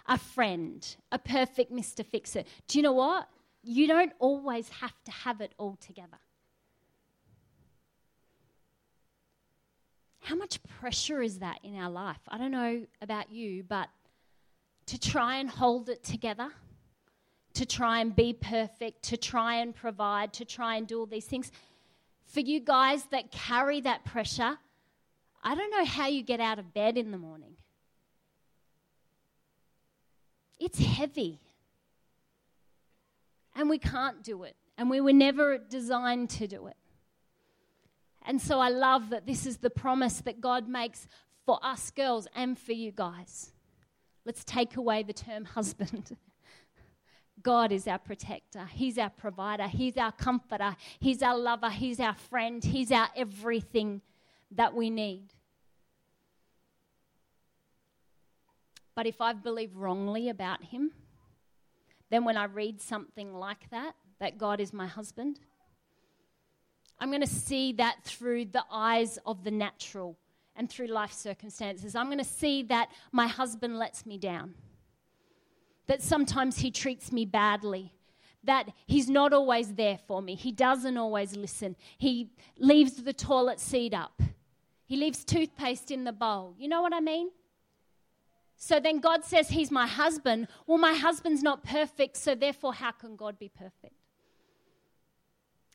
a 0.05 0.17
friend, 0.17 0.95
a 1.11 1.17
perfect 1.17 1.71
Mr. 1.71 2.05
Fixer. 2.05 2.43
Do 2.67 2.77
you 2.77 2.83
know 2.83 2.93
what? 2.93 3.27
You 3.63 3.87
don't 3.87 4.13
always 4.19 4.69
have 4.69 4.93
to 5.05 5.11
have 5.11 5.41
it 5.41 5.53
all 5.57 5.75
together. 5.75 6.19
How 10.21 10.35
much 10.35 10.61
pressure 10.79 11.21
is 11.21 11.39
that 11.39 11.59
in 11.63 11.75
our 11.77 11.89
life? 11.89 12.19
I 12.27 12.37
don't 12.37 12.51
know 12.51 12.85
about 13.01 13.31
you, 13.31 13.63
but 13.63 13.89
to 14.87 14.99
try 14.99 15.37
and 15.37 15.49
hold 15.49 15.89
it 15.89 16.03
together, 16.03 16.49
to 17.53 17.65
try 17.65 18.01
and 18.01 18.15
be 18.15 18.33
perfect, 18.33 19.03
to 19.03 19.17
try 19.17 19.55
and 19.55 19.73
provide, 19.73 20.33
to 20.33 20.45
try 20.45 20.75
and 20.75 20.85
do 20.85 20.99
all 20.99 21.05
these 21.05 21.25
things. 21.25 21.51
For 22.25 22.41
you 22.41 22.59
guys 22.59 23.05
that 23.11 23.31
carry 23.31 23.81
that 23.81 24.05
pressure, 24.05 24.57
I 25.43 25.55
don't 25.55 25.71
know 25.71 25.85
how 25.85 26.07
you 26.07 26.23
get 26.23 26.39
out 26.39 26.59
of 26.59 26.73
bed 26.73 26.97
in 26.97 27.11
the 27.11 27.17
morning. 27.17 27.55
It's 30.59 30.79
heavy. 30.79 31.39
And 33.55 33.69
we 33.69 33.77
can't 33.77 34.23
do 34.23 34.43
it. 34.43 34.55
And 34.77 34.89
we 34.89 35.01
were 35.01 35.13
never 35.13 35.57
designed 35.57 36.29
to 36.31 36.47
do 36.47 36.67
it. 36.67 36.77
And 38.25 38.41
so 38.41 38.59
I 38.59 38.69
love 38.69 39.09
that 39.11 39.25
this 39.25 39.45
is 39.45 39.57
the 39.57 39.69
promise 39.69 40.19
that 40.21 40.41
God 40.41 40.67
makes 40.67 41.07
for 41.45 41.59
us 41.63 41.91
girls 41.91 42.27
and 42.35 42.59
for 42.59 42.73
you 42.73 42.91
guys. 42.91 43.51
Let's 44.25 44.43
take 44.43 44.75
away 44.75 45.03
the 45.03 45.13
term 45.13 45.45
husband. 45.55 46.17
God 47.41 47.71
is 47.71 47.87
our 47.87 47.99
protector. 47.99 48.65
He's 48.65 48.97
our 48.97 49.09
provider. 49.09 49.67
He's 49.67 49.95
our 49.95 50.11
comforter. 50.11 50.75
He's 50.99 51.21
our 51.21 51.37
lover. 51.37 51.69
He's 51.69 51.99
our 51.99 52.15
friend. 52.15 52.63
He's 52.63 52.91
our 52.91 53.07
everything 53.15 54.01
that 54.51 54.73
we 54.73 54.89
need. 54.89 55.33
But 58.95 59.05
if 59.05 59.21
I've 59.21 59.43
believed 59.43 59.75
wrongly 59.75 60.29
about 60.29 60.63
him, 60.63 60.91
then 62.09 62.25
when 62.25 62.37
I 62.37 62.45
read 62.45 62.81
something 62.81 63.33
like 63.33 63.69
that, 63.69 63.93
that 64.19 64.37
God 64.37 64.59
is 64.59 64.73
my 64.73 64.87
husband, 64.87 65.39
I'm 66.99 67.09
going 67.09 67.21
to 67.21 67.27
see 67.27 67.73
that 67.73 68.03
through 68.03 68.45
the 68.45 68.63
eyes 68.71 69.19
of 69.25 69.43
the 69.43 69.51
natural 69.51 70.17
and 70.55 70.67
through 70.69 70.87
life 70.87 71.13
circumstances. 71.13 71.95
I'm 71.95 72.07
going 72.07 72.17
to 72.17 72.23
see 72.23 72.63
that 72.63 72.89
my 73.11 73.27
husband 73.27 73.77
lets 73.77 74.05
me 74.05 74.17
down, 74.17 74.55
that 75.85 76.01
sometimes 76.01 76.57
he 76.57 76.71
treats 76.71 77.11
me 77.11 77.25
badly, 77.25 77.93
that 78.43 78.69
he's 78.87 79.09
not 79.09 79.31
always 79.31 79.75
there 79.75 79.99
for 80.07 80.21
me, 80.23 80.33
he 80.33 80.51
doesn't 80.51 80.97
always 80.97 81.35
listen, 81.35 81.75
he 81.99 82.31
leaves 82.57 82.93
the 83.03 83.13
toilet 83.13 83.59
seat 83.59 83.93
up, 83.93 84.19
he 84.87 84.95
leaves 84.95 85.23
toothpaste 85.25 85.91
in 85.91 86.05
the 86.05 86.13
bowl. 86.13 86.55
You 86.57 86.69
know 86.69 86.81
what 86.81 86.93
I 86.93 87.01
mean? 87.01 87.29
So 88.55 88.79
then 88.79 88.99
God 88.99 89.23
says 89.23 89.49
he's 89.49 89.69
my 89.69 89.85
husband. 89.85 90.47
Well, 90.65 90.77
my 90.77 90.93
husband's 90.93 91.43
not 91.43 91.63
perfect, 91.63 92.17
so 92.17 92.33
therefore, 92.33 92.73
how 92.73 92.91
can 92.91 93.15
God 93.15 93.37
be 93.37 93.49
perfect? 93.49 93.93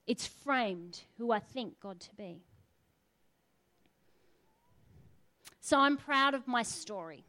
It's 0.06 0.26
framed 0.26 1.02
who 1.18 1.30
I 1.30 1.38
think 1.38 1.78
God 1.78 2.00
to 2.00 2.14
be. 2.16 2.42
So 5.60 5.78
I'm 5.78 5.96
proud 5.96 6.34
of 6.34 6.48
my 6.48 6.62
story, 6.64 7.24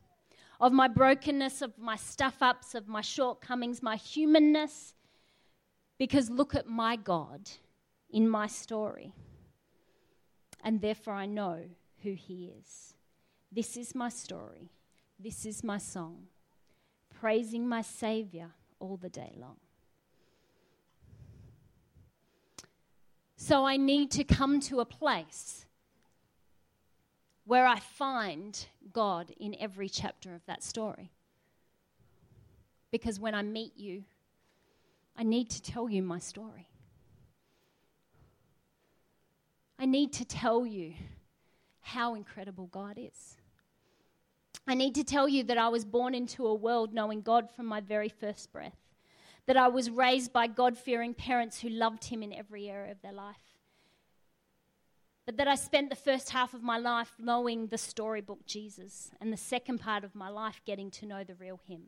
of 0.60 0.72
my 0.72 0.88
brokenness, 0.88 1.62
of 1.62 1.78
my 1.78 1.98
stuff 1.98 2.38
ups, 2.42 2.74
of 2.74 2.88
my 2.88 3.02
shortcomings, 3.02 3.84
my 3.84 3.98
humanness, 3.98 4.96
because 6.00 6.30
look 6.30 6.56
at 6.56 6.66
my 6.66 6.96
God 6.96 7.52
in 8.10 8.28
my 8.28 8.48
story. 8.48 9.14
And 10.64 10.82
therefore, 10.82 11.14
I 11.14 11.26
know 11.26 11.60
who 12.02 12.14
He 12.14 12.54
is. 12.60 12.94
This 13.52 13.78
is 13.78 13.94
my 13.94 14.10
story. 14.10 14.72
This 15.20 15.46
is 15.46 15.64
my 15.64 15.78
song, 15.78 16.24
praising 17.20 17.68
my 17.68 17.82
Saviour 17.82 18.52
all 18.80 18.98
the 18.98 19.10
day 19.10 19.36
long. 19.38 19.58
So 23.38 23.66
I 23.66 23.78
need 23.78 24.10
to 24.12 24.24
come 24.24 24.60
to 24.62 24.80
a 24.80 24.86
place 24.86 25.66
where 27.46 27.66
I 27.66 27.80
find 27.80 28.66
God 28.92 29.34
in 29.38 29.56
every 29.60 29.90
chapter 29.90 30.34
of 30.34 30.46
that 30.46 30.64
story. 30.64 31.12
Because 32.90 33.20
when 33.20 33.36
I 33.36 33.42
meet 33.42 33.74
you, 33.76 34.04
I 35.18 35.24
need 35.24 35.50
to 35.50 35.62
tell 35.62 35.90
you 35.90 36.02
my 36.02 36.20
story. 36.20 36.68
I 39.80 39.86
need 39.86 40.14
to 40.14 40.26
tell 40.26 40.66
you 40.66 40.94
how 41.82 42.16
incredible 42.16 42.68
God 42.68 42.98
is. 42.98 43.38
I 44.66 44.76
need 44.76 44.96
to 44.96 45.04
tell 45.04 45.28
you 45.28 45.44
that 45.44 45.58
I 45.58 45.68
was 45.68 45.84
born 45.84 46.16
into 46.16 46.48
a 46.48 46.54
world 46.54 46.94
knowing 46.94 47.22
God 47.22 47.50
from 47.50 47.66
my 47.66 47.82
very 47.82 48.08
first 48.08 48.52
breath, 48.54 48.78
that 49.46 49.58
I 49.58 49.68
was 49.68 49.90
raised 49.90 50.32
by 50.32 50.48
God 50.48 50.78
fearing 50.78 51.14
parents 51.14 51.60
who 51.60 51.70
loved 51.70 52.06
Him 52.06 52.24
in 52.24 52.32
every 52.32 52.70
area 52.70 52.92
of 52.92 53.02
their 53.02 53.12
life, 53.12 53.58
but 55.26 55.36
that 55.38 55.48
I 55.48 55.56
spent 55.56 55.90
the 55.90 55.96
first 55.98 56.30
half 56.30 56.54
of 56.54 56.64
my 56.64 56.78
life 56.78 57.12
knowing 57.20 57.68
the 57.68 57.78
storybook 57.78 58.46
Jesus 58.46 59.12
and 59.20 59.34
the 59.34 59.38
second 59.38 59.80
part 59.80 60.06
of 60.06 60.16
my 60.16 60.30
life 60.30 60.62
getting 60.66 60.92
to 60.92 61.06
know 61.06 61.24
the 61.26 61.36
real 61.36 61.60
Him. 61.68 61.88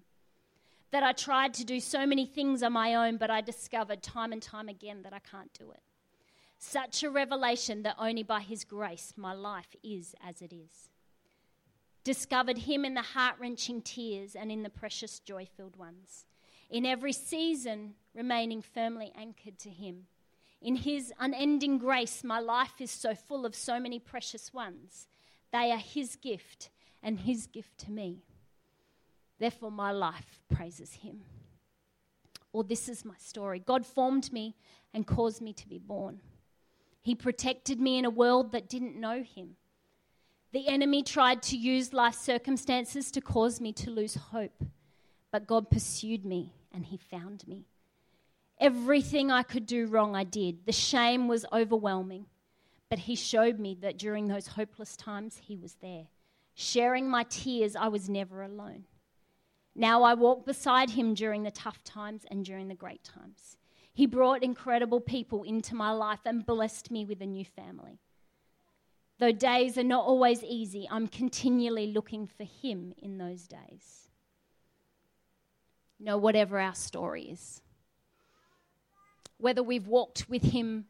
That 0.91 1.03
I 1.03 1.13
tried 1.13 1.53
to 1.55 1.65
do 1.65 1.79
so 1.79 2.05
many 2.05 2.25
things 2.25 2.61
on 2.61 2.73
my 2.73 2.95
own, 2.95 3.17
but 3.17 3.31
I 3.31 3.41
discovered 3.41 4.03
time 4.03 4.33
and 4.33 4.41
time 4.41 4.67
again 4.67 5.03
that 5.03 5.13
I 5.13 5.19
can't 5.19 5.53
do 5.53 5.71
it. 5.71 5.81
Such 6.67 7.03
a 7.03 7.11
revelation 7.11 7.83
that 7.83 7.95
only 7.99 8.23
by 8.23 8.41
His 8.41 8.63
grace 8.63 9.13
my 9.15 9.33
life 9.33 9.75
is 9.83 10.15
as 10.27 10.41
it 10.41 10.51
is. 10.51 10.89
Discovered 12.03 12.57
Him 12.57 12.83
in 12.83 12.95
the 12.95 13.03
heart 13.03 13.35
wrenching 13.39 13.83
tears 13.83 14.35
and 14.35 14.51
in 14.51 14.63
the 14.63 14.69
precious 14.71 15.19
joy 15.19 15.45
filled 15.45 15.77
ones. 15.77 16.25
In 16.71 16.83
every 16.83 17.13
season, 17.13 17.93
remaining 18.15 18.63
firmly 18.63 19.11
anchored 19.15 19.59
to 19.59 19.69
Him. 19.69 20.07
In 20.59 20.75
His 20.75 21.13
unending 21.19 21.77
grace, 21.77 22.23
my 22.23 22.39
life 22.39 22.81
is 22.81 22.89
so 22.89 23.13
full 23.13 23.45
of 23.45 23.53
so 23.55 23.79
many 23.79 23.99
precious 23.99 24.51
ones. 24.51 25.07
They 25.53 25.71
are 25.71 25.77
His 25.77 26.15
gift 26.15 26.71
and 27.03 27.19
His 27.19 27.45
gift 27.45 27.77
to 27.81 27.91
me. 27.91 28.23
Therefore, 29.37 29.71
my 29.71 29.91
life 29.91 30.41
praises 30.51 30.93
Him. 30.93 31.21
Or, 32.51 32.63
this 32.63 32.89
is 32.89 33.05
my 33.05 33.17
story 33.19 33.59
God 33.59 33.85
formed 33.85 34.33
me 34.33 34.55
and 34.95 35.05
caused 35.05 35.41
me 35.41 35.53
to 35.53 35.67
be 35.67 35.77
born. 35.77 36.21
He 37.05 37.13
protected 37.13 37.79
me 37.79 37.99
in 37.99 38.05
a 38.05 38.09
world 38.09 38.51
that 38.53 38.67
didn't 38.67 38.99
know 38.99 39.21
him. 39.21 39.57
The 40.53 40.67
enemy 40.67 41.03
tried 41.03 41.43
to 41.43 41.55
use 41.55 41.93
life 41.93 42.15
circumstances 42.15 43.11
to 43.11 43.21
cause 43.21 43.61
me 43.61 43.71
to 43.73 43.91
lose 43.91 44.15
hope, 44.15 44.63
but 45.31 45.45
God 45.45 45.69
pursued 45.69 46.25
me 46.25 46.55
and 46.73 46.83
he 46.83 46.97
found 46.97 47.47
me. 47.47 47.67
Everything 48.59 49.29
I 49.29 49.43
could 49.43 49.67
do 49.67 49.85
wrong, 49.85 50.15
I 50.15 50.23
did. 50.23 50.65
The 50.65 50.71
shame 50.71 51.27
was 51.27 51.45
overwhelming, 51.53 52.25
but 52.89 52.97
he 52.97 53.13
showed 53.13 53.59
me 53.59 53.77
that 53.81 53.99
during 53.99 54.27
those 54.27 54.47
hopeless 54.47 54.97
times, 54.97 55.41
he 55.43 55.55
was 55.55 55.75
there. 55.83 56.07
Sharing 56.55 57.07
my 57.07 57.21
tears, 57.29 57.75
I 57.75 57.89
was 57.89 58.09
never 58.09 58.41
alone. 58.41 58.85
Now 59.75 60.01
I 60.01 60.15
walk 60.15 60.43
beside 60.43 60.89
him 60.89 61.13
during 61.13 61.43
the 61.43 61.51
tough 61.51 61.83
times 61.83 62.25
and 62.31 62.43
during 62.43 62.67
the 62.67 62.73
great 62.73 63.03
times. 63.03 63.57
He 63.95 64.05
brought 64.07 64.43
incredible 64.43 64.99
people 64.99 65.43
into 65.43 65.73
my 65.73 65.91
life 65.91 66.19
and 66.25 66.45
blessed 66.45 66.91
me 66.91 67.05
with 67.05 67.21
a 67.21 67.25
new 67.25 67.45
family. 67.45 68.01
Though 69.19 69.31
days 69.31 69.77
are 69.77 69.85
not 69.85 70.05
always 70.05 70.43
easy, 70.43 70.85
I'm 70.91 71.07
continually 71.07 71.87
looking 71.87 72.27
for 72.27 72.43
Him 72.43 72.93
in 72.97 73.17
those 73.17 73.47
days. 73.47 74.09
know, 76.07 76.17
whatever 76.17 76.59
our 76.59 76.75
story 76.75 77.23
is, 77.23 77.61
whether 79.37 79.63
we've 79.63 79.87
walked 79.87 80.29
with 80.29 80.43
Him 80.43 80.87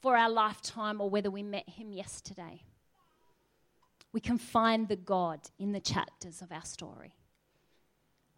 for 0.00 0.16
our 0.16 0.30
lifetime 0.30 1.00
or 1.00 1.10
whether 1.10 1.30
we 1.30 1.42
met 1.42 1.68
Him 1.68 1.92
yesterday, 1.92 2.62
we 4.12 4.20
can 4.20 4.38
find 4.38 4.86
the 4.86 4.94
God 4.94 5.40
in 5.58 5.72
the 5.72 5.80
chapters 5.80 6.40
of 6.40 6.52
our 6.52 6.64
story. 6.64 7.16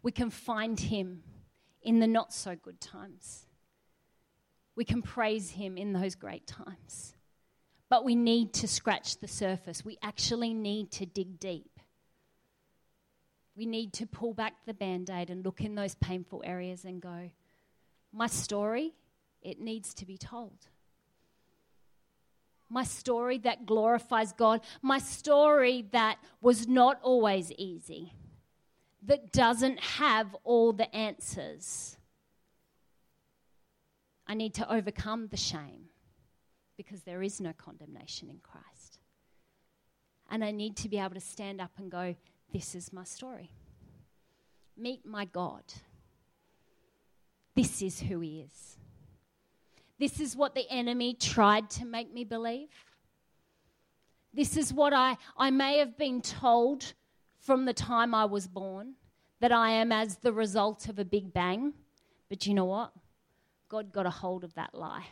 We 0.03 0.11
can 0.11 0.31
find 0.31 0.81
Him 0.81 1.23
in 1.87 2.01
the 2.01 2.07
not 2.07 2.33
so 2.33 2.57
good 2.57 2.81
times. 2.81 3.47
We 4.75 4.85
can 4.85 5.03
praise 5.03 5.51
Him 5.53 5.79
in 5.79 5.93
those 5.93 6.17
great 6.17 6.47
times. 6.47 7.15
But 7.89 8.05
we 8.05 8.17
need 8.17 8.53
to 8.55 8.69
scratch 8.69 9.19
the 9.19 9.29
surface. 9.29 9.85
We 9.85 9.97
actually 10.03 10.53
need 10.53 10.91
to 10.93 11.07
dig 11.07 11.39
deep. 11.39 11.79
We 13.57 13.65
need 13.65 13.93
to 13.95 14.07
pull 14.07 14.35
back 14.35 14.55
the 14.67 14.75
band 14.75 15.09
aid 15.09 15.31
and 15.31 15.45
look 15.45 15.61
in 15.61 15.77
those 15.77 15.95
painful 15.95 16.43
areas 16.45 16.85
and 16.85 17.01
go, 17.01 17.31
My 18.13 18.27
story, 18.27 18.93
it 19.41 19.61
needs 19.61 19.95
to 19.95 20.05
be 20.05 20.19
told. 20.19 20.67
My 22.69 22.83
story 22.83 23.39
that 23.39 23.65
glorifies 23.65 24.33
God, 24.33 24.61
my 24.83 24.99
story 24.99 25.87
that 25.93 26.19
was 26.41 26.67
not 26.67 26.99
always 27.01 27.53
easy 27.53 28.13
that 29.05 29.33
doesn't 29.33 29.81
have 29.81 30.35
all 30.45 30.73
the 30.73 30.95
answers. 30.95 31.97
I 34.27 34.35
need 34.35 34.55
to 34.55 34.73
overcome 34.73 35.29
the 35.29 35.37
shame 35.37 35.87
because 36.77 37.03
there 37.03 37.23
is 37.23 37.41
no 37.41 37.53
condemnation 37.53 38.29
in 38.29 38.39
Christ. 38.39 38.99
And 40.31 40.45
I 40.45 40.51
need 40.51 40.77
to 40.79 40.89
be 40.89 40.99
able 40.99 41.15
to 41.15 41.21
stand 41.21 41.61
up 41.61 41.71
and 41.79 41.91
go, 41.91 42.17
This 42.53 42.75
is 42.75 42.93
my 42.93 43.05
story. 43.05 43.51
Meet 44.77 45.07
my 45.07 45.25
God. 45.25 45.63
This 47.55 47.81
is 47.81 48.01
who 48.01 48.21
He 48.21 48.41
is. 48.41 48.77
This 49.99 50.21
is 50.21 50.37
what 50.37 50.55
the 50.55 50.69
enemy 50.71 51.15
tried 51.15 51.71
to 51.71 51.87
make 51.87 52.13
me 52.13 52.25
believe. 52.25 52.69
This 54.35 54.59
is 54.59 54.73
what 54.73 54.93
I, 54.93 55.17
I 55.39 55.51
may 55.51 55.79
have 55.79 55.97
been 55.97 56.21
told 56.21 56.93
from 57.47 57.65
the 57.65 57.73
time 57.73 58.13
I 58.13 58.25
was 58.25 58.49
born 58.49 58.95
that 59.39 59.53
I 59.53 59.71
am 59.71 59.93
as 59.93 60.17
the 60.17 60.33
result 60.33 60.89
of 60.89 60.99
a 60.99 61.05
big 61.05 61.33
bang. 61.33 61.75
But 62.29 62.45
you 62.45 62.55
know 62.55 62.65
what? 62.65 62.93
God 63.69 63.93
got 63.93 64.05
a 64.05 64.11
hold 64.11 64.43
of 64.43 64.55
that 64.55 64.75
lie 64.75 65.07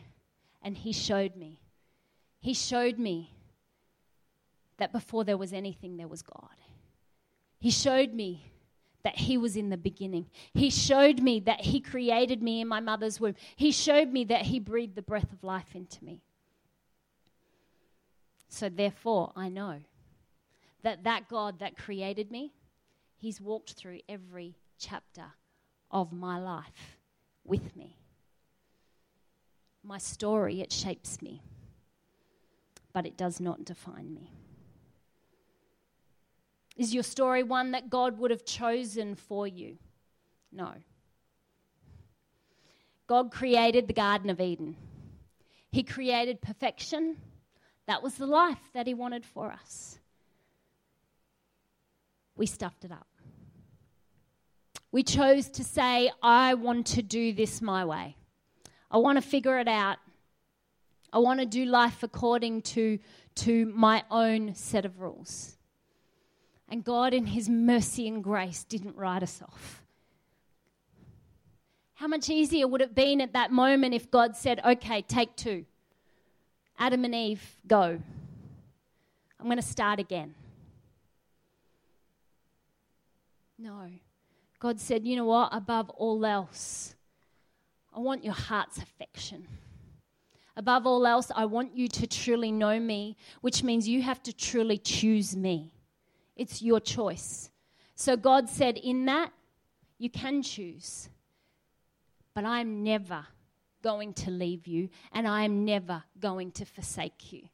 and 0.61 0.77
He 0.77 0.93
showed 0.93 1.37
me. 1.37 1.61
He 2.41 2.53
showed 2.53 2.99
me 2.99 3.33
that 4.79 4.93
before 4.93 5.23
there 5.23 5.37
was 5.37 5.53
anything, 5.53 5.97
there 5.97 6.09
was 6.09 6.23
God. 6.23 6.57
He 7.61 7.71
showed 7.71 8.13
me 8.13 8.51
that 9.05 9.17
He 9.17 9.39
was 9.39 9.57
in 9.57 9.71
the 9.71 9.77
beginning. 9.77 10.27
He 10.53 10.71
showed 10.71 11.21
me 11.21 11.39
that 11.41 11.61
He 11.61 11.81
created 11.81 12.43
me 12.43 12.61
in 12.61 12.67
my 12.67 12.81
mother's 12.81 13.21
womb. 13.21 13.37
He 13.55 13.71
showed 13.71 14.09
me 14.09 14.25
that 14.25 14.43
He 14.43 14.59
breathed 14.59 14.97
the 14.97 15.03
breath 15.03 15.33
of 15.33 15.45
life 15.45 15.75
into 15.75 16.05
me. 16.05 16.21
So, 18.49 18.69
therefore, 18.69 19.33
I 19.37 19.49
know 19.49 19.81
that 20.85 21.05
that 21.05 21.29
God 21.29 21.59
that 21.59 21.77
created 21.77 22.31
me, 22.31 22.53
He's 23.17 23.41
walked 23.41 23.73
through 23.73 24.01
every 24.09 24.55
chapter 24.79 25.25
of 25.91 26.13
my 26.13 26.39
life 26.39 26.99
with 27.43 27.75
me. 27.75 27.97
My 29.83 29.99
story, 29.99 30.61
it 30.61 30.73
shapes 30.73 31.21
me, 31.21 31.43
but 32.93 33.07
it 33.07 33.17
does 33.17 33.41
not 33.41 33.65
define 33.65 34.15
me. 34.15 34.31
Is 36.77 36.93
your 36.93 37.03
story 37.03 37.43
one 37.43 37.71
that 37.73 37.91
God 37.91 38.19
would 38.19 38.31
have 38.31 38.45
chosen 38.45 39.15
for 39.15 39.47
you? 39.47 39.79
No. 40.53 40.73
God 43.07 43.31
created 43.31 43.87
the 43.87 43.95
Garden 43.95 44.29
of 44.29 44.41
Eden. 44.41 44.77
He 45.71 45.83
created 45.83 46.43
perfection. 46.43 47.17
That 47.87 48.03
was 48.03 48.15
the 48.15 48.27
life 48.27 48.71
that 48.75 48.87
He 48.87 48.95
wanted 48.95 49.25
for 49.25 49.51
us 49.51 49.99
we 52.37 52.47
stuffed 52.47 52.85
it 52.85 52.93
up. 52.93 53.07
We 54.93 55.03
chose 55.03 55.49
to 55.51 55.65
say, 55.65 56.11
I 56.23 56.55
want 56.55 56.87
to 56.89 57.03
do 57.03 57.33
this 57.33 57.61
my 57.61 57.85
way. 57.85 58.17
I 58.91 58.99
want 58.99 59.17
to 59.17 59.23
figure 59.23 59.59
it 59.59 59.69
out. 59.69 59.97
I 61.13 61.19
want 61.19 61.41
to 61.41 61.47
do 61.47 61.65
life 61.65 62.03
according 62.03 62.63
to, 62.63 62.99
to 63.37 63.67
my 63.67 64.05
own 64.11 64.55
set 64.55 64.85
of 64.85 65.01
rules. 65.01 65.57
And 66.69 66.85
God, 66.85 67.13
in 67.13 67.27
His 67.27 67.49
mercy 67.49 68.09
and 68.09 68.23
grace, 68.23 68.65
didn't 68.65 68.97
write 68.97 69.23
us 69.23 69.43
off. 69.43 69.83
How 71.95 72.07
much 72.07 72.29
easier 72.29 72.67
would 72.67 72.81
it 72.81 72.89
have 72.89 72.95
been 72.95 73.21
at 73.21 73.33
that 73.33 73.51
moment 73.53 73.95
if 73.95 74.11
God 74.11 74.37
said, 74.37 74.61
okay, 74.65 75.03
take 75.03 75.37
two? 75.37 75.65
Adam 76.79 77.05
and 77.05 77.15
Eve, 77.15 77.57
go. 77.67 78.01
I'm 79.39 79.47
going 79.47 79.57
to 79.57 79.63
start 79.63 80.01
again. 80.01 80.35
No. 83.65 83.89
God 84.59 84.79
said, 84.79 85.07
you 85.07 85.17
know 85.17 85.25
what? 85.25 85.49
Above 85.51 85.89
all 85.89 86.27
else, 86.27 86.95
I 87.97 87.99
want 87.99 88.23
your 88.23 88.35
heart's 88.35 88.77
affection. 88.77 89.49
Above 90.55 90.87
all 90.87 91.07
else, 91.07 91.33
I 91.35 91.47
want 91.47 91.75
you 91.75 91.89
to 91.89 92.07
truly 92.07 92.53
know 92.53 92.79
me, 92.79 93.17
which 93.41 93.63
means 93.63 93.89
you 93.89 94.03
have 94.03 94.23
to 94.25 94.35
truly 94.35 94.77
choose 94.77 95.35
me. 95.35 95.73
It's 96.37 96.61
your 96.61 96.79
choice. 96.79 97.49
So 97.95 98.19
God 98.19 98.51
said, 98.51 98.77
in 98.77 99.07
that, 99.07 99.33
you 99.97 100.11
can 100.11 100.43
choose. 100.43 101.09
But 102.35 102.45
I'm 102.45 102.85
never 102.85 103.25
going 103.83 104.13
to 104.13 104.31
leave 104.31 104.67
you, 104.67 104.91
and 105.11 105.27
I 105.27 105.45
am 105.45 105.65
never 105.65 106.05
going 106.21 106.53
to 106.53 106.67
forsake 106.67 107.33
you. 107.33 107.45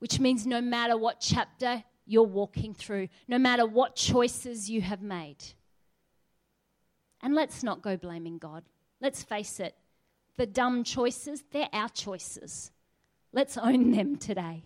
Which 0.00 0.20
means 0.20 0.46
no 0.46 0.60
matter 0.60 0.98
what 0.98 1.20
chapter 1.20 1.82
you're 2.06 2.22
walking 2.22 2.72
through, 2.72 3.08
no 3.28 3.38
matter 3.38 3.66
what 3.66 3.96
choices 3.96 4.70
you 4.70 4.80
have 4.80 5.02
made. 5.02 5.44
And 7.22 7.34
let's 7.34 7.62
not 7.62 7.82
go 7.82 7.96
blaming 7.96 8.38
God. 8.38 8.62
Let's 9.00 9.22
face 9.22 9.60
it, 9.60 9.74
the 10.36 10.46
dumb 10.46 10.84
choices, 10.84 11.42
they're 11.50 11.68
our 11.72 11.88
choices. 11.88 12.70
Let's 13.32 13.58
own 13.58 13.90
them 13.90 14.16
today. 14.16 14.62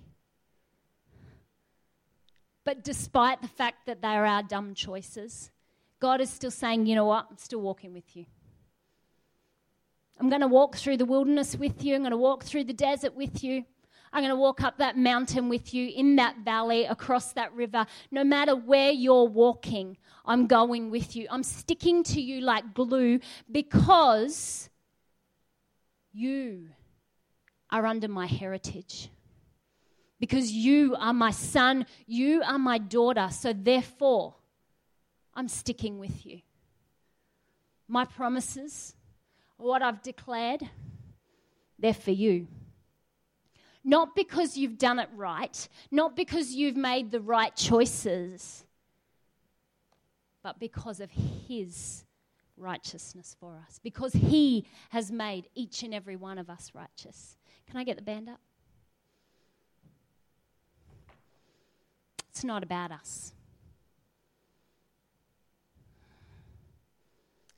But 2.65 2.85
despite 2.85 3.41
the 3.43 3.49
fact 3.49 3.87
that 3.87 4.03
they 4.03 4.09
are 4.09 4.27
our 4.27 4.43
dumb 4.43 4.75
choices, 4.75 5.51
God 5.99 6.21
is 6.21 6.31
still 6.31 6.51
saying, 6.51 6.87
you 6.87 6.95
know 6.95 7.07
what? 7.07 7.27
I'm 7.31 7.39
still 7.39 7.61
walking 7.61 7.93
with 7.93 8.17
you. 8.17 8.27
I'm 10.19 10.29
going 10.29 10.43
to 10.43 10.49
walk 10.49 10.77
through 10.77 10.99
the 10.99 11.07
wilderness 11.07 11.57
with 11.57 11.83
you. 11.83 11.95
I'm 11.95 12.03
going 12.03 12.11
to 12.11 12.17
walk 12.17 12.45
through 12.45 12.65
the 12.65 12.75
desert 12.75 13.17
with 13.17 13.43
you. 13.43 13.65
I'm 14.13 14.23
going 14.23 14.31
to 14.31 14.37
walk 14.37 14.63
up 14.63 14.79
that 14.79 14.97
mountain 14.99 15.49
with 15.49 15.73
you, 15.73 15.89
in 15.95 16.17
that 16.17 16.39
valley, 16.39 16.85
across 16.85 17.33
that 17.35 17.53
river. 17.55 17.87
No 18.11 18.25
matter 18.25 18.57
where 18.57 18.91
you're 18.91 19.29
walking, 19.29 19.97
I'm 20.27 20.47
going 20.47 20.91
with 20.91 21.15
you. 21.15 21.29
I'm 21.31 21.45
sticking 21.45 22.03
to 22.05 22.21
you 22.21 22.41
like 22.41 22.75
glue 22.75 23.21
because 23.51 24.69
you 26.13 26.71
are 27.71 27.87
under 27.87 28.09
my 28.09 28.27
heritage. 28.27 29.11
Because 30.19 30.51
you 30.51 30.97
are 30.99 31.15
my 31.15 31.31
son, 31.31 31.87
you 32.07 32.43
are 32.43 32.59
my 32.59 32.79
daughter. 32.79 33.29
So 33.31 33.53
therefore, 33.53 34.35
I'm 35.35 35.49
sticking 35.49 35.99
with 35.99 36.27
you. 36.27 36.41
My 37.87 38.05
promises, 38.05 38.95
what 39.57 39.83
I've 39.83 40.03
declared, 40.03 40.69
they're 41.79 41.95
for 41.95 42.11
you. 42.11 42.49
Not 43.83 44.15
because 44.15 44.57
you've 44.57 44.79
done 44.79 44.99
it 44.99 45.09
right, 45.15 45.69
not 45.91 46.15
because 46.15 46.53
you've 46.53 46.77
made 46.77 47.11
the 47.11 47.21
right 47.21 47.55
choices, 47.57 48.65
but 50.43 50.59
because 50.59 51.01
of 51.01 51.11
His 51.11 52.05
righteousness 52.57 53.35
for 53.41 53.57
us, 53.67 53.81
because 53.83 54.13
He 54.13 54.67
has 54.91 55.11
made 55.11 55.49
each 55.55 55.83
and 55.83 55.95
every 55.95 56.17
one 56.17 56.39
of 56.39 56.51
us 56.51 56.73
righteous. 56.75 57.39
Can 57.67 57.79
I 57.79 57.85
get 57.85 57.97
the 57.97 58.03
band 58.03 58.29
up? 58.29 58.41
It's 62.29 62.45
not 62.45 62.63
about 62.63 62.93
us. 62.93 63.33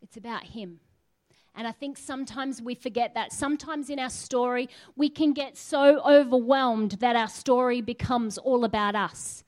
It's 0.01 0.17
about 0.17 0.45
Him. 0.45 0.81
And 1.55 1.67
I 1.67 1.73
think 1.73 1.99
sometimes 1.99 2.63
we 2.63 2.75
forget 2.75 3.15
that. 3.15 3.33
Sometimes 3.33 3.91
in 3.91 3.99
our 3.99 4.11
story, 4.11 4.69
we 4.97 5.11
can 5.11 5.33
get 5.33 5.57
so 5.59 6.01
overwhelmed 6.01 6.93
that 7.01 7.15
our 7.15 7.29
story 7.29 7.81
becomes 7.83 8.39
all 8.39 8.65
about 8.65 8.95
us. 8.95 9.45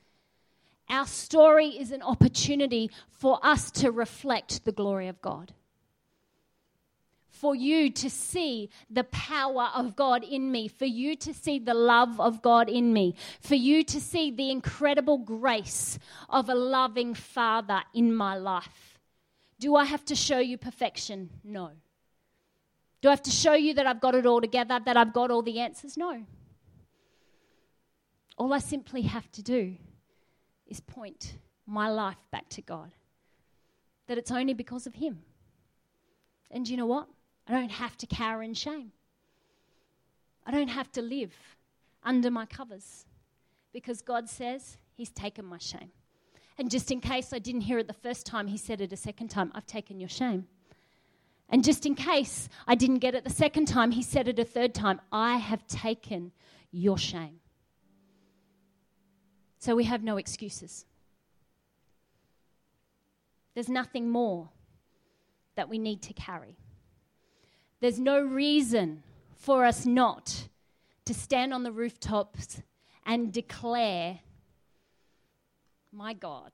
Our 0.91 1.07
story 1.07 1.69
is 1.69 1.93
an 1.93 2.03
opportunity 2.03 2.91
for 3.09 3.39
us 3.43 3.71
to 3.73 3.91
reflect 3.91 4.65
the 4.65 4.73
glory 4.73 5.09
of 5.09 5.23
God. 5.23 5.55
For 7.31 7.55
you 7.55 7.91
to 7.91 8.11
see 8.11 8.69
the 8.91 9.05
power 9.05 9.71
of 9.75 9.97
God 9.97 10.25
in 10.25 10.53
me, 10.53 10.69
for 10.69 10.85
you 10.85 11.17
to 11.17 11.33
see 11.33 11.59
the 11.59 11.75
love 11.75 12.21
of 12.21 12.43
God 12.43 12.69
in 12.69 12.93
me, 12.93 13.15
for 13.41 13.55
you 13.55 13.83
to 13.85 14.01
see 14.01 14.31
the 14.31 14.51
incredible 14.51 15.19
grace 15.19 15.99
of 16.29 16.49
a 16.49 16.55
loving 16.55 17.15
Father 17.15 17.83
in 17.95 18.15
my 18.15 18.37
life. 18.37 18.99
Do 19.59 19.75
I 19.75 19.87
have 19.87 20.05
to 20.07 20.15
show 20.15 20.39
you 20.39 20.59
perfection? 20.59 21.31
No. 21.43 21.71
Do 23.05 23.11
I 23.11 23.13
have 23.13 23.23
to 23.25 23.31
show 23.31 23.53
you 23.53 23.75
that 23.75 23.87
I've 23.87 24.01
got 24.01 24.15
it 24.15 24.25
all 24.25 24.41
together, 24.41 24.81
that 24.83 24.97
I've 24.97 25.13
got 25.13 25.31
all 25.31 25.43
the 25.43 25.61
answers? 25.61 25.99
No. 25.99 26.25
All 28.39 28.55
I 28.55 28.61
simply 28.61 29.03
have 29.03 29.31
to 29.33 29.43
do 29.43 29.77
is 30.67 30.81
point 30.81 31.35
my 31.67 31.91
life 31.91 32.17
back 32.31 32.49
to 32.49 32.63
God. 32.63 32.93
That 34.07 34.17
it's 34.17 34.31
only 34.31 34.55
because 34.55 34.87
of 34.87 34.95
Him. 34.95 35.19
And 36.51 36.67
you 36.67 36.79
know 36.79 36.87
what? 36.87 37.07
I 37.47 37.53
don't 37.53 37.73
have 37.73 37.95
to 37.99 38.07
cower 38.07 38.43
in 38.43 38.55
shame. 38.55 38.91
I 40.47 40.51
don't 40.51 40.69
have 40.69 40.91
to 40.93 41.03
live 41.03 41.35
under 42.05 42.31
my 42.31 42.47
covers 42.47 43.05
because 43.75 44.01
God 44.01 44.31
says 44.31 44.79
He's 44.95 45.11
taken 45.11 45.45
my 45.45 45.59
shame. 45.59 45.91
And 46.57 46.71
just 46.71 46.91
in 46.91 47.03
case 47.03 47.35
I 47.35 47.39
didn't 47.39 47.61
hear 47.61 47.77
it 47.81 47.87
the 47.87 47.93
first 47.93 48.25
time, 48.25 48.47
He 48.47 48.57
said 48.57 48.81
it 48.81 48.95
a 48.95 48.97
second 48.97 49.29
time 49.29 49.53
I've 49.55 49.67
taken 49.67 50.01
your 50.01 50.09
shame. 50.09 50.47
And 51.49 51.63
just 51.63 51.87
in 51.87 51.95
case 51.95 52.49
I 52.67 52.75
didn't 52.75 52.99
get 52.99 53.15
it 53.15 53.25
the 53.25 53.31
second 53.31 53.67
time, 53.67 53.91
he 53.91 54.03
said 54.03 54.29
it 54.29 54.39
a 54.39 54.45
third 54.45 54.75
time 54.75 55.01
I 55.13 55.37
have 55.37 55.67
taken 55.67 56.33
your 56.73 56.99
shame. 56.99 57.41
So 59.59 59.75
we 59.75 59.85
have 59.85 60.03
no 60.03 60.17
excuses. 60.17 60.85
There's 63.55 63.69
nothing 63.69 64.11
more 64.11 64.51
that 65.55 65.69
we 65.69 65.79
need 65.79 66.03
to 66.03 66.13
carry. 66.13 66.57
There's 67.81 68.01
no 68.01 68.21
reason 68.21 69.03
for 69.37 69.65
us 69.65 69.87
not 69.87 70.49
to 71.05 71.15
stand 71.15 71.55
on 71.55 71.63
the 71.63 71.73
rooftops 71.73 72.63
and 73.07 73.33
declare, 73.33 74.21
My 75.93 76.15
God 76.15 76.53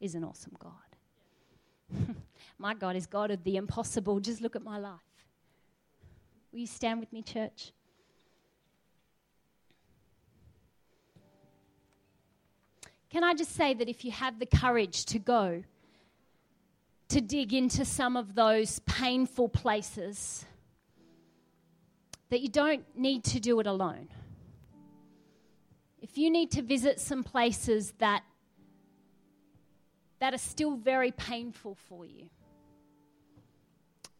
is 0.00 0.14
an 0.14 0.24
awesome 0.24 0.56
God. 0.58 0.91
My 2.58 2.74
God 2.74 2.96
is 2.96 3.06
God 3.06 3.30
of 3.30 3.42
the 3.44 3.56
impossible. 3.56 4.20
Just 4.20 4.40
look 4.40 4.54
at 4.56 4.62
my 4.62 4.78
life. 4.78 5.00
Will 6.52 6.60
you 6.60 6.66
stand 6.66 7.00
with 7.00 7.12
me, 7.12 7.22
church? 7.22 7.72
Can 13.10 13.24
I 13.24 13.34
just 13.34 13.54
say 13.54 13.74
that 13.74 13.88
if 13.88 14.04
you 14.04 14.10
have 14.12 14.38
the 14.38 14.46
courage 14.46 15.04
to 15.06 15.18
go, 15.18 15.64
to 17.08 17.20
dig 17.20 17.52
into 17.52 17.84
some 17.84 18.16
of 18.16 18.34
those 18.34 18.78
painful 18.80 19.48
places, 19.48 20.46
that 22.32 22.40
you 22.40 22.48
don't 22.48 22.82
need 22.96 23.22
to 23.22 23.38
do 23.38 23.60
it 23.60 23.66
alone. 23.66 24.08
If 26.00 26.16
you 26.16 26.30
need 26.30 26.50
to 26.52 26.62
visit 26.62 26.98
some 26.98 27.22
places 27.22 27.92
that 27.98 28.22
that 30.22 30.32
are 30.32 30.38
still 30.38 30.76
very 30.76 31.10
painful 31.10 31.74
for 31.74 32.06
you, 32.06 32.30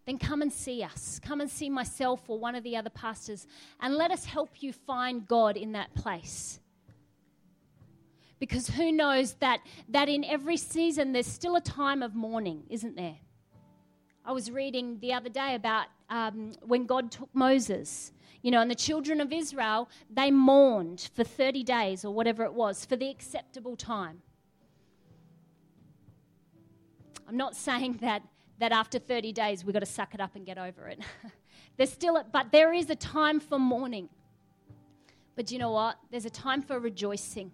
then 0.05 0.19
come 0.19 0.43
and 0.43 0.53
see 0.53 0.83
us. 0.83 1.21
Come 1.25 1.41
and 1.41 1.49
see 1.49 1.71
myself 1.71 2.29
or 2.29 2.41
one 2.41 2.57
of 2.57 2.65
the 2.65 2.77
other 2.77 2.91
pastors, 2.91 3.47
and 3.81 3.95
let 3.95 4.11
us 4.11 4.25
help 4.25 4.65
you 4.65 4.73
find 4.73 5.29
God 5.29 5.57
in 5.57 5.71
that 5.73 5.95
place. 5.95 6.59
Because 8.41 8.69
who 8.69 8.91
knows 8.91 9.35
that, 9.35 9.61
that 9.91 10.09
in 10.09 10.25
every 10.25 10.57
season 10.57 11.13
there's 11.13 11.29
still 11.29 11.55
a 11.55 11.61
time 11.61 12.03
of 12.03 12.17
mourning, 12.17 12.65
isn't 12.69 12.97
there? 12.97 13.19
I 14.25 14.33
was 14.33 14.51
reading 14.51 14.99
the 14.99 15.13
other 15.13 15.29
day 15.29 15.55
about 15.55 15.87
um, 16.11 16.51
when 16.63 16.85
God 16.85 17.13
took 17.13 17.29
Moses, 17.33 18.11
you 18.43 18.51
know, 18.51 18.61
and 18.61 18.69
the 18.69 18.75
children 18.75 19.21
of 19.21 19.33
Israel, 19.33 19.89
they 20.11 20.33
mourned 20.33 21.11
for 21.15 21.23
30 21.23 21.63
days 21.63 22.05
or 22.05 22.13
whatever 22.13 22.43
it 22.43 22.55
was 22.55 22.85
for 22.85 22.97
the 22.97 23.09
acceptable 23.09 23.77
time. 23.77 24.21
I'm 27.33 27.39
not 27.39 27.57
saying 27.57 28.01
that 28.03 28.23
that 28.59 28.73
after 28.73 28.99
30 28.99 29.33
days 29.33 29.65
we've 29.65 29.73
got 29.73 29.81
to 29.81 29.87
suck 29.87 30.13
it 30.13 30.21
up 30.21 30.37
and 30.37 30.45
get 30.45 30.59
over 30.59 30.87
it. 30.87 31.01
There's 31.79 31.91
still, 31.91 32.19
a, 32.19 32.27
but 32.31 32.53
there 32.53 32.75
is 32.75 32.91
a 32.91 32.95
time 32.95 33.41
for 33.41 33.59
mourning. 33.59 34.11
But 35.35 35.51
you 35.51 35.59
know 35.59 35.71
what? 35.71 35.97
There's 36.11 36.27
a 36.27 36.31
time 36.31 36.61
for 36.61 36.79
rejoicing. 36.79 37.51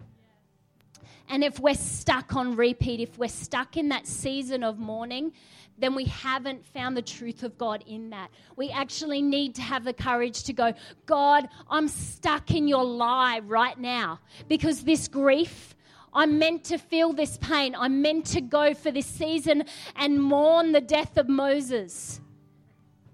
And 1.28 1.44
if 1.44 1.60
we're 1.60 1.74
stuck 1.74 2.34
on 2.34 2.56
repeat, 2.56 2.98
if 2.98 3.16
we're 3.18 3.28
stuck 3.28 3.76
in 3.76 3.90
that 3.90 4.08
season 4.08 4.64
of 4.64 4.80
mourning, 4.80 5.32
then 5.78 5.94
we 5.94 6.06
haven't 6.06 6.66
found 6.66 6.96
the 6.96 7.02
truth 7.02 7.44
of 7.44 7.56
God 7.56 7.84
in 7.86 8.10
that. 8.10 8.32
We 8.56 8.70
actually 8.70 9.22
need 9.22 9.54
to 9.54 9.62
have 9.62 9.84
the 9.84 9.92
courage 9.92 10.42
to 10.42 10.52
go, 10.52 10.74
God, 11.06 11.48
I'm 11.70 11.86
stuck 11.86 12.50
in 12.50 12.66
your 12.66 12.84
lie 12.84 13.42
right 13.44 13.78
now 13.78 14.18
because 14.48 14.82
this 14.82 15.06
grief, 15.06 15.76
I'm 16.12 16.38
meant 16.38 16.64
to 16.64 16.78
feel 16.78 17.12
this 17.12 17.36
pain. 17.38 17.74
I'm 17.74 18.02
meant 18.02 18.26
to 18.26 18.40
go 18.40 18.74
for 18.74 18.90
this 18.90 19.06
season 19.06 19.64
and 19.96 20.22
mourn 20.22 20.72
the 20.72 20.80
death 20.80 21.16
of 21.18 21.28
Moses. 21.28 22.20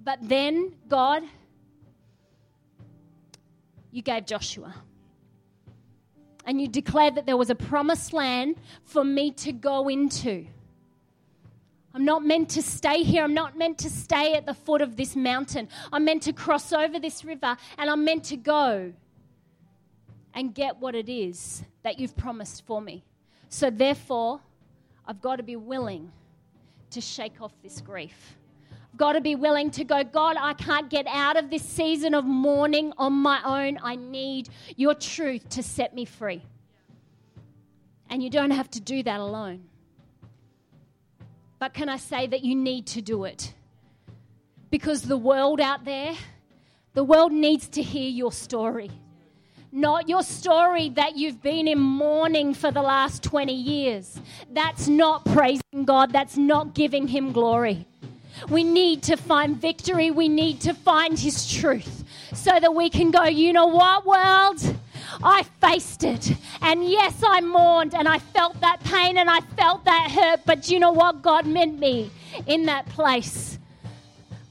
But 0.03 0.19
then, 0.23 0.75
God, 0.89 1.23
you 3.91 4.03
gave 4.03 4.27
Joshua. 4.27 4.75
And 6.47 6.61
you 6.61 6.69
declared 6.69 7.15
that 7.15 7.27
there 7.27 7.37
was 7.37 7.51
a 7.51 7.55
promised 7.55 8.13
land 8.13 8.57
for 8.85 9.03
me 9.03 9.31
to 9.33 9.53
go 9.53 9.89
into. 9.89 10.47
I'm 11.95 12.05
not 12.05 12.25
meant 12.25 12.51
to 12.51 12.63
stay 12.63 13.03
here. 13.03 13.23
I'm 13.23 13.35
not 13.35 13.57
meant 13.57 13.79
to 13.79 13.91
stay 13.91 14.35
at 14.35 14.47
the 14.47 14.53
foot 14.53 14.83
of 14.83 14.97
this 14.97 15.15
mountain. 15.15 15.69
I'm 15.93 16.05
meant 16.05 16.23
to 16.25 16.33
cross 16.33 16.73
over 16.73 16.99
this 16.99 17.25
river 17.25 17.57
and 17.79 17.89
I'm 17.89 18.05
meant 18.05 18.25
to 18.25 18.37
go 18.37 18.93
and 20.35 20.55
get 20.55 20.79
what 20.79 20.95
it 20.95 21.09
is 21.09 21.65
that 21.85 22.01
you've 22.01 22.17
promised 22.17 22.67
for 22.67 22.83
me. 22.83 23.05
So, 23.49 23.71
therefore, 23.71 24.41
I've 25.07 25.21
got 25.21 25.37
to 25.37 25.45
be 25.45 25.55
willing 25.55 26.11
to 26.91 27.01
shake 27.01 27.41
off 27.41 27.53
this 27.63 27.81
grief. 27.81 28.37
I've 28.73 28.99
got 28.99 29.13
to 29.13 29.21
be 29.21 29.37
willing 29.37 29.71
to 29.73 29.85
go, 29.85 30.03
God, 30.03 30.37
I 30.39 30.55
can't 30.55 30.91
get 30.91 31.07
out 31.07 31.37
of 31.37 31.51
this 31.51 31.63
season 31.63 32.15
of 32.15 32.25
mourning 32.25 32.93
on 32.97 33.13
my 33.13 33.41
own. 33.45 33.79
I 33.83 33.97
need 33.97 34.49
your 34.77 34.95
truth 34.95 35.49
to 35.51 35.63
set 35.63 35.95
me 35.95 36.05
free. 36.05 36.43
And 38.09 38.23
you 38.23 38.31
don't 38.31 38.51
have 38.51 38.71
to 38.73 38.81
do 38.81 39.03
that 39.03 39.21
alone. 39.21 39.65
But 41.59 41.75
can 41.75 41.89
I 41.89 41.97
say 41.97 42.27
that 42.27 42.45
you 42.45 42.55
need 42.55 42.87
to 42.89 43.03
do 43.03 43.25
it? 43.25 43.53
Because 44.71 45.03
the 45.03 45.17
world 45.17 45.61
out 45.61 45.85
there, 45.85 46.15
the 46.95 47.05
world 47.05 47.33
needs 47.33 47.69
to 47.69 47.83
hear 47.83 48.09
your 48.09 48.33
story. 48.33 48.91
Not 49.77 50.09
your 50.09 50.23
story 50.23 50.91
that 50.91 51.17
you've 51.17 51.43
been 51.43 51.67
in 51.67 51.81
mourning 51.81 52.55
for 52.55 52.71
the 52.71 52.81
last 52.81 53.25
20 53.25 53.53
years. 53.53 54.21
That's 54.53 54.87
not 54.87 55.25
praising 55.25 55.85
God. 55.85 56.13
That's 56.13 56.37
not 56.37 56.75
giving 56.75 57.09
Him 57.09 57.33
glory. 57.33 57.85
We 58.49 58.63
need 58.63 59.03
to 59.03 59.17
find 59.17 59.61
victory. 59.61 60.13
We 60.13 60.29
need 60.29 60.61
to 60.61 60.75
find 60.75 61.19
His 61.19 61.53
truth 61.53 62.05
so 62.33 62.53
that 62.61 62.73
we 62.73 62.89
can 62.89 63.11
go, 63.11 63.25
you 63.25 63.53
know 63.53 63.67
what, 63.67 64.07
world? 64.07 64.77
I 65.25 65.43
faced 65.61 66.05
it. 66.05 66.37
And 66.63 66.89
yes, 66.89 67.21
I 67.27 67.41
mourned 67.41 67.97
and 67.97 68.07
I 68.07 68.21
felt 68.21 68.61
that 68.61 68.79
pain 68.85 69.19
and 69.19 69.29
I 69.29 69.41
felt 69.41 69.85
that 69.87 70.09
hurt. 70.13 70.43
But 70.47 70.71
you 70.71 70.79
know 70.79 70.93
what? 70.93 71.21
God 71.21 71.49
meant 71.49 71.81
me 71.81 72.13
in 72.47 72.67
that 72.67 72.87
place. 72.91 73.59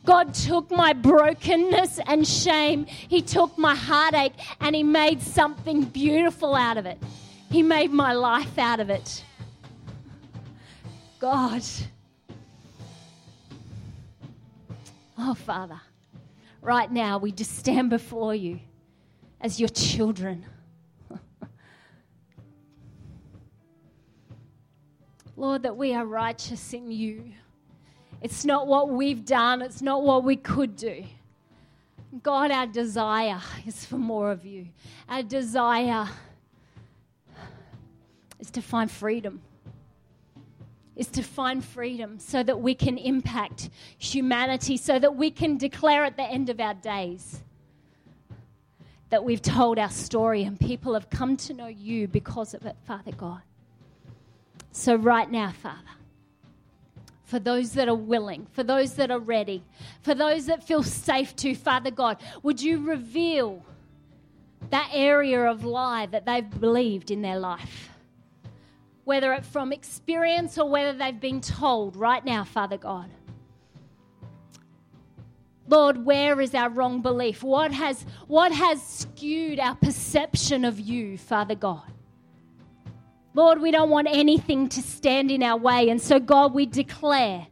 God 0.05 0.33
took 0.33 0.69
my 0.69 0.93
brokenness 0.93 1.99
and 2.05 2.27
shame. 2.27 2.85
He 2.85 3.21
took 3.21 3.57
my 3.57 3.75
heartache 3.75 4.33
and 4.59 4.75
He 4.75 4.83
made 4.83 5.21
something 5.21 5.83
beautiful 5.83 6.55
out 6.55 6.77
of 6.77 6.85
it. 6.85 6.97
He 7.49 7.63
made 7.63 7.91
my 7.91 8.13
life 8.13 8.57
out 8.57 8.79
of 8.79 8.89
it. 8.89 9.23
God. 11.19 11.63
Oh, 15.17 15.33
Father, 15.33 15.79
right 16.61 16.91
now 16.91 17.17
we 17.17 17.31
just 17.31 17.57
stand 17.57 17.89
before 17.89 18.35
you 18.35 18.59
as 19.39 19.57
your 19.57 19.69
children. 19.69 20.45
Lord, 25.37 25.63
that 25.63 25.77
we 25.77 25.93
are 25.93 26.05
righteous 26.05 26.73
in 26.73 26.91
you. 26.91 27.31
It's 28.23 28.45
not 28.45 28.67
what 28.67 28.89
we've 28.89 29.25
done, 29.25 29.61
it's 29.61 29.81
not 29.81 30.01
what 30.01 30.23
we 30.23 30.37
could 30.37 30.77
do. 30.77 31.03
God, 32.21 32.51
our 32.51 32.65
desire 32.65 33.41
is 33.67 33.85
for 33.85 33.97
more 33.97 34.31
of 34.31 34.45
you. 34.45 34.67
Our 35.09 35.23
desire 35.23 36.07
is 38.39 38.49
to 38.51 38.61
find 38.61 38.89
freedom. 38.89 39.41
Is 40.95 41.07
to 41.07 41.21
find 41.23 41.65
freedom 41.65 42.17
so 42.17 42.43
that 42.43 42.61
we 42.61 42.75
can 42.75 42.97
impact 42.97 43.69
humanity, 43.97 44.77
so 44.77 44.99
that 44.99 45.15
we 45.15 45.29
can 45.29 45.57
declare 45.57 46.05
at 46.05 46.15
the 46.15 46.23
end 46.23 46.49
of 46.49 46.61
our 46.61 46.75
days 46.75 47.41
that 49.09 49.25
we've 49.25 49.41
told 49.41 49.77
our 49.77 49.89
story 49.89 50.43
and 50.43 50.57
people 50.57 50.93
have 50.93 51.09
come 51.09 51.35
to 51.37 51.53
know 51.53 51.67
you 51.67 52.07
because 52.07 52.53
of 52.53 52.65
it, 52.65 52.77
Father 52.87 53.11
God. 53.11 53.41
So, 54.71 54.95
right 54.95 55.29
now, 55.29 55.51
Father, 55.51 55.79
for 57.33 57.39
those 57.39 57.71
that 57.71 57.89
are 57.89 57.95
willing, 57.95 58.45
for 58.51 58.61
those 58.61 58.93
that 58.93 59.09
are 59.09 59.17
ready, 59.17 59.63
for 60.03 60.13
those 60.13 60.45
that 60.45 60.63
feel 60.63 60.83
safe 60.83 61.35
to, 61.35 61.55
Father 61.55 61.89
God, 61.89 62.21
would 62.43 62.61
you 62.61 62.77
reveal 62.85 63.65
that 64.69 64.91
area 64.93 65.43
of 65.49 65.65
lie 65.65 66.05
that 66.05 66.27
they've 66.27 66.47
believed 66.59 67.09
in 67.09 67.23
their 67.23 67.39
life? 67.39 67.89
Whether 69.03 69.33
it's 69.33 69.47
from 69.47 69.73
experience 69.73 70.59
or 70.59 70.69
whether 70.69 70.95
they've 70.95 71.19
been 71.19 71.41
told 71.41 71.95
right 71.95 72.23
now, 72.23 72.43
Father 72.43 72.77
God. 72.77 73.09
Lord, 75.67 76.05
where 76.05 76.39
is 76.39 76.53
our 76.53 76.69
wrong 76.69 77.01
belief? 77.01 77.41
What 77.41 77.71
has, 77.71 78.05
what 78.27 78.51
has 78.51 78.85
skewed 78.85 79.59
our 79.59 79.73
perception 79.73 80.63
of 80.63 80.79
you, 80.79 81.17
Father 81.17 81.55
God? 81.55 81.92
Lord, 83.35 83.61
we 83.61 83.71
don't 83.71 83.89
want 83.89 84.07
anything 84.11 84.69
to 84.69 84.81
stand 84.81 85.31
in 85.31 85.41
our 85.41 85.57
way. 85.57 85.89
And 85.89 86.01
so, 86.01 86.19
God, 86.19 86.53
we 86.53 86.65
declare, 86.65 87.47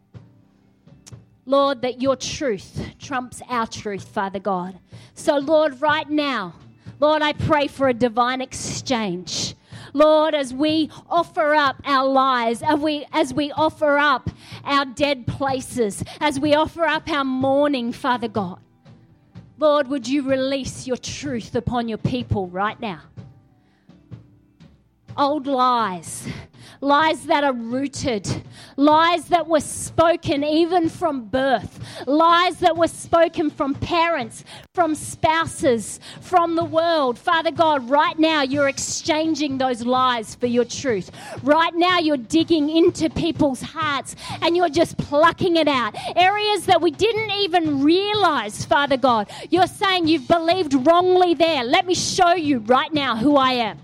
Lord, 1.45 1.81
that 1.81 2.01
your 2.01 2.15
truth 2.15 2.79
trumps 2.99 3.41
our 3.49 3.65
truth, 3.65 4.07
Father 4.07 4.39
God. 4.39 4.77
So, 5.15 5.37
Lord, 5.37 5.81
right 5.81 6.09
now, 6.09 6.53
Lord, 6.99 7.23
I 7.23 7.33
pray 7.33 7.67
for 7.67 7.89
a 7.89 7.93
divine 7.95 8.41
exchange. 8.41 9.55
Lord, 9.93 10.35
as 10.35 10.53
we 10.53 10.89
offer 11.09 11.55
up 11.55 11.81
our 11.83 12.07
lives, 12.07 12.61
as 12.61 12.79
we, 12.79 13.05
as 13.11 13.33
we 13.33 13.51
offer 13.51 13.97
up 13.97 14.29
our 14.63 14.85
dead 14.85 15.25
places, 15.25 16.03
as 16.19 16.39
we 16.39 16.53
offer 16.53 16.85
up 16.85 17.09
our 17.09 17.23
mourning, 17.23 17.91
Father 17.91 18.27
God, 18.27 18.59
Lord, 19.57 19.87
would 19.89 20.07
you 20.07 20.23
release 20.23 20.87
your 20.87 20.97
truth 20.97 21.55
upon 21.55 21.89
your 21.89 21.97
people 21.97 22.47
right 22.47 22.79
now? 22.79 23.01
Old 25.17 25.47
lies, 25.47 26.27
lies 26.81 27.25
that 27.25 27.43
are 27.43 27.53
rooted, 27.53 28.27
lies 28.75 29.25
that 29.25 29.47
were 29.47 29.59
spoken 29.59 30.43
even 30.43 30.89
from 30.89 31.25
birth, 31.25 31.79
lies 32.07 32.57
that 32.57 32.75
were 32.75 32.87
spoken 32.87 33.49
from 33.49 33.75
parents, 33.75 34.43
from 34.73 34.95
spouses, 34.95 35.99
from 36.21 36.55
the 36.55 36.63
world. 36.63 37.19
Father 37.19 37.51
God, 37.51 37.89
right 37.89 38.17
now 38.17 38.41
you're 38.41 38.67
exchanging 38.67 39.57
those 39.57 39.83
lies 39.83 40.35
for 40.35 40.47
your 40.47 40.65
truth. 40.65 41.11
Right 41.43 41.73
now 41.75 41.99
you're 41.99 42.17
digging 42.17 42.69
into 42.69 43.09
people's 43.09 43.61
hearts 43.61 44.15
and 44.41 44.57
you're 44.57 44.69
just 44.69 44.97
plucking 44.97 45.55
it 45.55 45.67
out. 45.67 45.95
Areas 46.15 46.65
that 46.65 46.81
we 46.81 46.91
didn't 46.91 47.31
even 47.31 47.83
realize, 47.83 48.65
Father 48.65 48.97
God, 48.97 49.29
you're 49.49 49.67
saying 49.67 50.07
you've 50.07 50.27
believed 50.27 50.73
wrongly 50.73 51.35
there. 51.35 51.63
Let 51.63 51.85
me 51.85 51.93
show 51.93 52.33
you 52.33 52.59
right 52.59 52.91
now 52.91 53.15
who 53.15 53.35
I 53.37 53.51
am. 53.51 53.79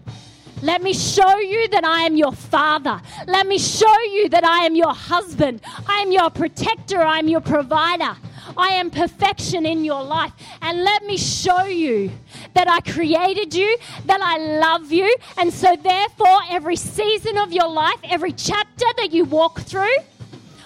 Let 0.62 0.82
me 0.82 0.93
show 0.93 1.38
you 1.39 1.68
that 1.70 1.84
I 1.84 2.01
am 2.01 2.18
your 2.18 2.32
father. 2.32 2.99
Let 3.28 3.45
me 3.45 3.60
show 3.60 4.01
you 4.01 4.28
that 4.30 4.43
I 4.43 4.66
am 4.66 4.76
your 4.76 4.93
husband. 4.93 5.62
I 5.88 5.99
am 5.99 6.12
your 6.12 6.32
protector. 6.32 7.01
I 7.01 7.20
am 7.20 7.28
your 7.28 7.41
provider. 7.41 8.18
I 8.58 8.70
am 8.70 8.89
perfection 8.89 9.68
in 9.68 9.86
your 9.86 10.03
life. 10.03 10.34
And 10.62 10.84
let 10.84 11.03
me 11.05 11.16
show 11.16 11.66
you 11.66 12.12
that 12.55 12.68
I 12.68 12.80
created 12.82 13.53
you, 13.53 13.78
that 14.05 14.20
I 14.20 14.38
love 14.60 14.91
you. 14.91 15.16
And 15.38 15.53
so, 15.53 15.76
therefore, 15.76 16.39
every 16.49 16.76
season 16.76 17.38
of 17.38 17.51
your 17.51 17.70
life, 17.70 17.99
every 18.03 18.32
chapter 18.32 18.86
that 18.97 19.12
you 19.12 19.26
walk 19.26 19.62
through, 19.62 19.97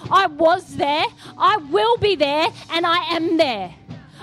I 0.09 0.27
was 0.27 0.77
there, 0.77 1.05
I 1.37 1.57
will 1.57 1.97
be 1.97 2.15
there, 2.15 2.47
and 2.71 2.85
I 2.85 3.15
am 3.15 3.37
there. 3.37 3.73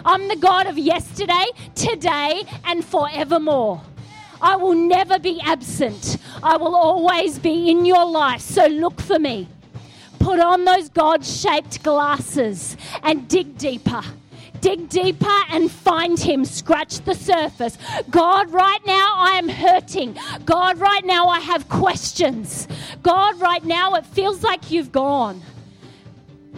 I'm 0.05 0.29
the 0.29 0.37
God 0.37 0.67
of 0.67 0.79
yesterday, 0.79 1.47
today, 1.75 2.43
and 2.65 2.85
forevermore. 2.85 3.83
I 4.41 4.57
will 4.57 4.75
never 4.75 5.19
be 5.19 5.41
absent. 5.41 6.19
I 6.43 6.57
will 6.57 6.75
always 6.75 7.39
be 7.39 7.71
in 7.71 7.85
your 7.85 8.05
life. 8.07 8.41
So 8.41 8.67
look 8.67 9.01
for 9.01 9.19
me. 9.19 9.49
Put 10.19 10.41
on 10.41 10.65
those 10.65 10.89
God 10.89 11.25
shaped 11.25 11.83
glasses 11.83 12.77
and 13.03 13.29
dig 13.29 13.57
deeper. 13.59 14.03
Dig 14.61 14.89
deeper 14.89 15.39
and 15.51 15.71
find 15.71 16.19
Him. 16.19 16.45
Scratch 16.45 16.99
the 17.01 17.15
surface. 17.15 17.79
God, 18.11 18.51
right 18.51 18.85
now 18.85 19.15
I 19.17 19.39
am 19.39 19.49
hurting. 19.49 20.19
God, 20.45 20.79
right 20.79 21.05
now 21.05 21.29
I 21.29 21.41
have 21.41 21.69
questions. 21.69 22.67
God, 23.03 23.41
right 23.41 23.65
now 23.65 23.95
it 23.95 24.07
feels 24.07 24.43
like 24.43 24.71
you've 24.71 24.93
gone. 24.93 25.43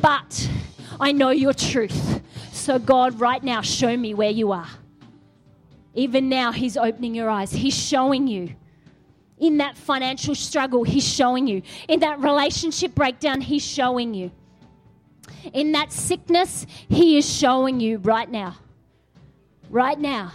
But 0.01 0.51
I 0.99 1.13
know 1.13 1.31
your 1.31 1.53
truth. 1.53 2.23
So, 2.53 2.79
God, 2.79 3.21
right 3.21 3.43
now, 3.43 3.63
show 3.63 3.97
me 3.97 4.15
where 4.15 4.31
you 4.31 4.53
are. 4.53 4.69
Even 5.95 6.29
now, 6.29 6.53
He's 6.53 6.77
opening 6.77 7.15
your 7.15 7.29
eyes. 7.29 7.53
He's 7.53 7.77
showing 7.77 8.27
you. 8.27 8.55
In 9.39 9.59
that 9.59 9.77
financial 9.77 10.35
struggle, 10.35 10.85
He's 10.85 11.07
showing 11.07 11.47
you. 11.47 11.63
In 11.89 12.01
that 12.01 12.21
relationship 12.21 12.95
breakdown, 12.95 13.41
He's 13.41 13.65
showing 13.65 14.15
you. 14.15 14.31
In 15.53 15.73
that 15.73 15.93
sickness, 15.93 16.67
He 16.89 17.17
is 17.17 17.29
showing 17.29 17.81
you 17.81 17.99
right 17.99 18.31
now. 18.31 18.57
Right 19.69 19.99
now. 19.99 20.33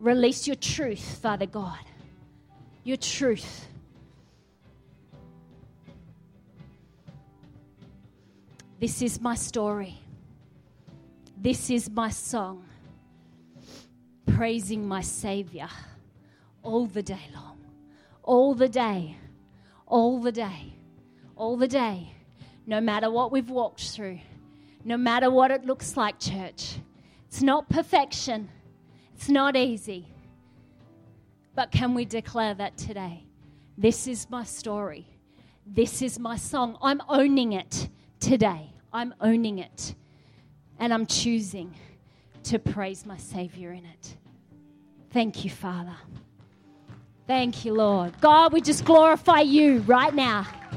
Release 0.00 0.46
your 0.46 0.56
truth, 0.56 1.18
Father 1.22 1.46
God. 1.46 1.78
Your 2.84 2.96
truth. 2.96 3.68
This 8.80 9.00
is 9.00 9.20
my 9.20 9.36
story. 9.36 9.96
This 11.36 11.70
is 11.70 11.88
my 11.88 12.10
song 12.10 12.64
praising 14.36 14.86
my 14.86 15.00
Savior 15.00 15.68
all 16.62 16.86
the 16.86 17.02
day 17.02 17.20
long. 17.34 17.58
All 18.22 18.54
the 18.54 18.68
day. 18.68 19.16
All 19.86 20.20
the 20.20 20.32
day. 20.32 20.74
All 21.36 21.56
the 21.56 21.68
day. 21.68 22.14
No 22.66 22.80
matter 22.80 23.10
what 23.10 23.32
we've 23.32 23.50
walked 23.50 23.90
through, 23.90 24.20
no 24.84 24.96
matter 24.96 25.30
what 25.30 25.50
it 25.50 25.64
looks 25.64 25.96
like, 25.96 26.18
church. 26.18 26.76
It's 27.28 27.42
not 27.42 27.68
perfection, 27.68 28.48
it's 29.14 29.28
not 29.28 29.56
easy. 29.56 30.06
But 31.54 31.70
can 31.70 31.94
we 31.94 32.04
declare 32.04 32.54
that 32.54 32.78
today? 32.78 33.24
This 33.76 34.06
is 34.06 34.30
my 34.30 34.44
story. 34.44 35.06
This 35.66 36.02
is 36.02 36.18
my 36.18 36.36
song. 36.36 36.78
I'm 36.82 37.00
owning 37.08 37.52
it 37.52 37.88
today. 38.20 38.72
I'm 38.92 39.14
owning 39.20 39.58
it. 39.58 39.94
And 40.78 40.92
I'm 40.92 41.06
choosing 41.06 41.74
to 42.44 42.58
praise 42.58 43.04
my 43.04 43.16
Savior 43.16 43.72
in 43.72 43.84
it. 43.84 44.16
Thank 45.12 45.44
you, 45.44 45.50
Father. 45.50 45.94
Thank 47.26 47.64
you, 47.64 47.74
Lord. 47.74 48.12
God, 48.20 48.52
we 48.52 48.60
just 48.60 48.84
glorify 48.84 49.40
you 49.40 49.78
right 49.80 50.14
now. 50.14 50.46